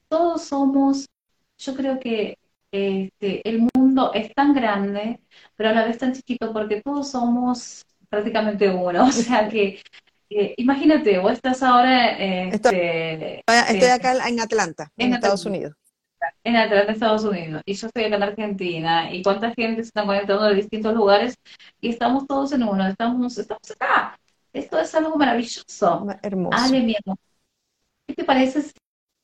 [0.09, 1.07] todos somos,
[1.59, 2.39] yo creo que
[2.71, 5.21] este, el mundo es tan grande,
[5.57, 9.05] pero a la vez tan chiquito, porque todos somos prácticamente uno.
[9.09, 9.81] O sea que
[10.35, 12.11] eh, imagínate, vos estás ahora...
[12.11, 15.75] Este, estoy, acá en Atlanta, en, Estados Unidos.
[16.43, 17.63] En Atlanta, Estados Unidos.
[17.65, 19.13] Y yo estoy acá en Argentina.
[19.13, 21.37] ¿Y cuánta gente se está conectando de distintos lugares?
[21.81, 24.19] Y estamos todos en uno, estamos, estamos acá.
[24.53, 26.07] Esto es algo maravilloso.
[26.23, 26.59] Hermoso.
[26.59, 27.19] Ale, mi amor.
[28.07, 28.63] ¿Qué te parece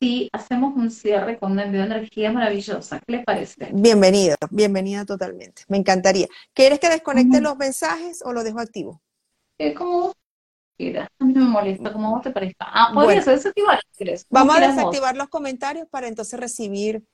[0.00, 3.00] si hacemos un cierre con una envío de energía maravillosa?
[3.00, 3.68] ¿Qué les parece?
[3.72, 5.62] Bienvenido, bienvenida totalmente.
[5.68, 6.28] Me encantaría.
[6.54, 9.02] ¿Quieres que desconecte los mensajes o lo dejo activo?
[9.58, 10.14] Eh, como
[10.88, 12.66] a mí no me molesta, como vos te parezca.
[12.68, 13.80] Ah, podrías desactivar
[14.30, 17.04] Vamos a desactivar los comentarios para entonces recibir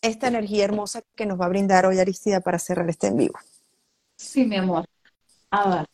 [0.00, 3.38] esta energía hermosa que nos va a brindar hoy Aristida para cerrar este en vivo.
[4.16, 4.86] Sí, mi amor.
[5.50, 5.86] A ver.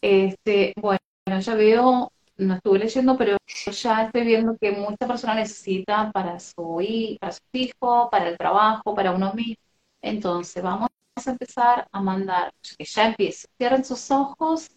[0.00, 1.00] Este, bueno,
[1.40, 3.36] ya veo, no estuve leyendo, pero
[3.72, 8.94] ya estoy viendo que mucha persona necesita para su, para su hijo, para el trabajo,
[8.94, 9.56] para uno mismo.
[10.02, 13.48] Entonces, vamos a empezar a mandar, que ya empiece.
[13.56, 14.68] Cierren sus ojos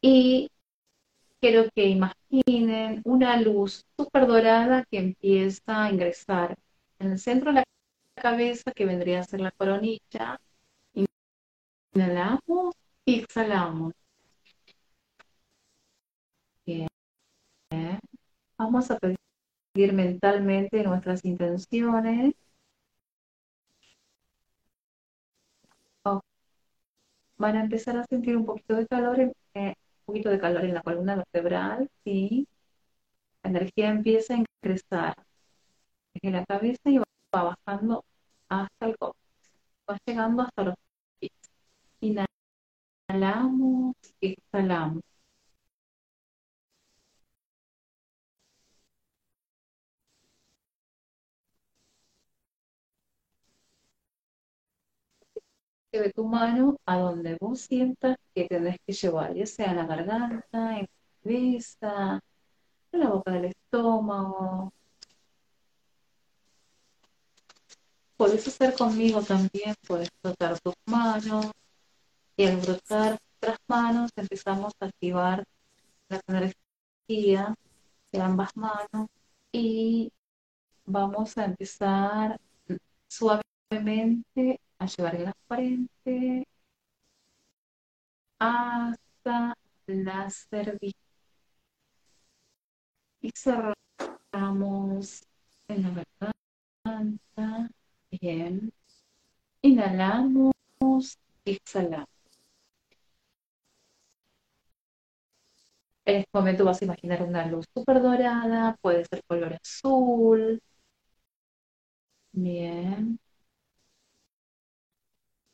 [0.00, 0.50] y
[1.42, 6.56] quiero que imaginen una luz súper dorada que empieza a ingresar
[7.00, 7.64] en el centro de la
[8.14, 10.40] cabeza, que vendría a ser la coronilla.
[11.94, 12.74] Inhalamos
[13.06, 13.94] y exhalamos.
[16.66, 16.88] Bien.
[18.58, 22.34] Vamos a pedir mentalmente nuestras intenciones.
[26.04, 26.20] Oh.
[27.36, 29.20] Van a empezar a sentir un poquito de calor
[29.54, 29.74] eh,
[30.06, 32.46] poquito de calor en la columna vertebral, ¿sí?
[33.44, 35.14] La energía empieza a ingresar
[36.14, 38.04] desde la cabeza y va bajando
[38.48, 39.50] hasta el coxis.
[39.90, 40.74] Va llegando hasta los
[41.20, 41.32] pies.
[43.08, 45.02] Inhalamos y exhalamos.
[55.92, 59.86] Lleve tu mano a donde vos sientas que tenés que llevar, ya sea en la
[59.86, 60.88] garganta, en la
[61.22, 62.20] cabeza,
[62.92, 64.72] en la boca del estómago.
[68.16, 71.50] Puedes hacer conmigo también, puedes frotar tus manos
[72.36, 75.44] y al frotar nuestras manos empezamos a activar
[76.08, 77.54] la energía
[78.12, 79.08] de ambas manos
[79.52, 80.10] y
[80.86, 82.40] vamos a empezar
[83.08, 86.46] suavemente a llevar la frente
[88.38, 89.54] hasta
[89.86, 90.94] la cerviz.
[93.22, 95.22] Y cerramos
[95.68, 96.04] en la
[96.84, 97.70] garganta.
[98.10, 98.72] Bien.
[99.62, 100.54] Inhalamos,
[101.44, 102.08] exhalamos.
[106.04, 110.60] En este momento vas a imaginar una luz súper dorada, puede ser color azul.
[112.32, 113.18] Bien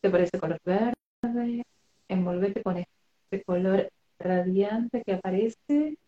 [0.00, 1.62] te parece color verde,
[2.08, 5.98] envolvete con este color radiante que aparece,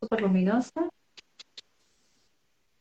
[0.00, 0.88] súper luminosa.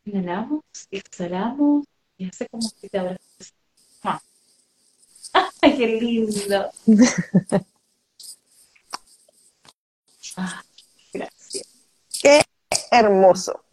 [0.06, 0.62] Inhalamos,
[0.92, 1.86] exhalamos
[2.18, 3.20] y hace como si te abras.
[5.62, 6.72] ¡Ay, qué lindo!
[10.36, 10.64] Ah,
[11.14, 11.68] gracias.
[12.22, 12.42] Qué
[12.90, 13.64] hermoso.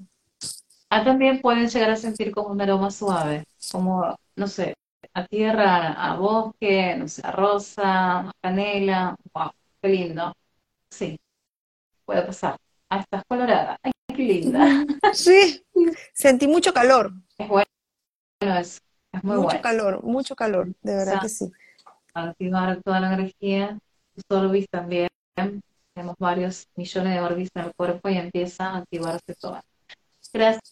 [0.90, 4.74] Ah, también pueden llegar a sentir como un aroma suave, como, no sé,
[5.14, 9.50] a tierra, a bosque, no sé, a rosa, a canela, wow,
[9.82, 10.32] qué lindo.
[10.90, 11.18] Sí,
[12.04, 12.56] puede pasar.
[12.88, 13.78] Ah, estás colorada.
[13.82, 14.60] Ay, qué linda.
[15.14, 15.64] Sí,
[16.12, 17.12] sentí mucho calor.
[17.38, 17.66] Es bueno,
[18.40, 18.82] es,
[19.12, 21.50] es muy mucho calor, mucho calor, de verdad que sí.
[22.14, 23.78] Activar toda la energía,
[24.28, 25.08] sorbis también,
[25.94, 29.60] tenemos varios millones de órbitas en el cuerpo y empieza a activarse todo.
[30.32, 30.62] Gracias,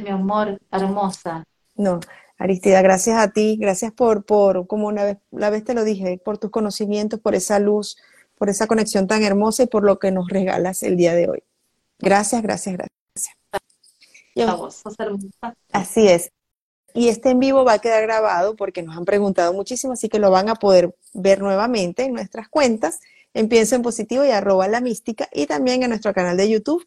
[0.00, 1.44] mi amor, hermosa.
[1.76, 2.00] No,
[2.38, 6.20] Aristida, gracias a ti, gracias por, por, como una vez, la vez te lo dije,
[6.24, 7.96] por tus conocimientos, por esa luz,
[8.36, 11.42] por esa conexión tan hermosa y por lo que nos regalas el día de hoy.
[11.98, 13.36] Gracias, gracias, gracias.
[14.36, 14.90] Hermosa.
[15.72, 16.30] Así es.
[16.94, 20.20] Y este en vivo va a quedar grabado porque nos han preguntado muchísimo, así que
[20.20, 23.00] lo van a poder ver nuevamente en nuestras cuentas,
[23.34, 26.86] en Pienso en Positivo y arroba la mística, y también en nuestro canal de YouTube,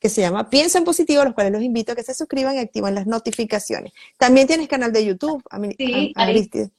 [0.00, 2.58] que se llama Pienso en Positivo, los cuales los invito a que se suscriban y
[2.58, 3.92] activen las notificaciones.
[4.18, 5.42] También tienes canal de YouTube,
[5.76, 6.70] sí, Aristida.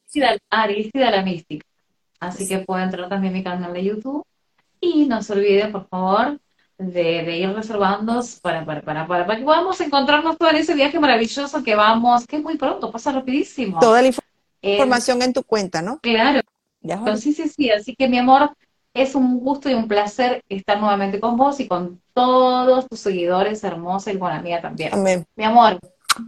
[0.49, 1.65] Aristida, la Mística.
[2.19, 4.25] Así que pueden entrar también en mi canal de YouTube.
[4.79, 6.39] Y no se olviden, por favor,
[6.77, 11.63] de, ir reservando para, para, para, para, que podamos encontrarnos todo en ese viaje maravilloso
[11.63, 13.79] que vamos, que es muy pronto, pasa rapidísimo.
[13.79, 14.13] Toda la eh,
[14.61, 15.99] información en tu cuenta, ¿no?
[15.99, 16.41] Claro.
[17.17, 17.71] sí, sí, sí.
[17.71, 18.51] Así que, mi amor,
[18.97, 23.63] es un gusto y un placer estar nuevamente con vos y con todos tus seguidores
[23.63, 24.93] hermosos y con la mía también.
[24.93, 25.25] Amén.
[25.35, 25.79] Mi amor.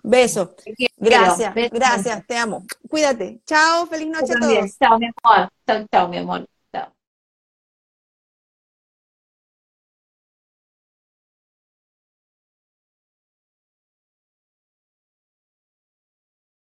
[0.04, 0.56] Beso.
[0.98, 2.64] Gracias, gracias, te amo.
[2.88, 3.42] Cuídate.
[3.46, 4.78] Chao, feliz noche a todos.
[4.78, 5.50] Chao, mi amor.
[5.66, 6.46] Chao, chao, mi amor.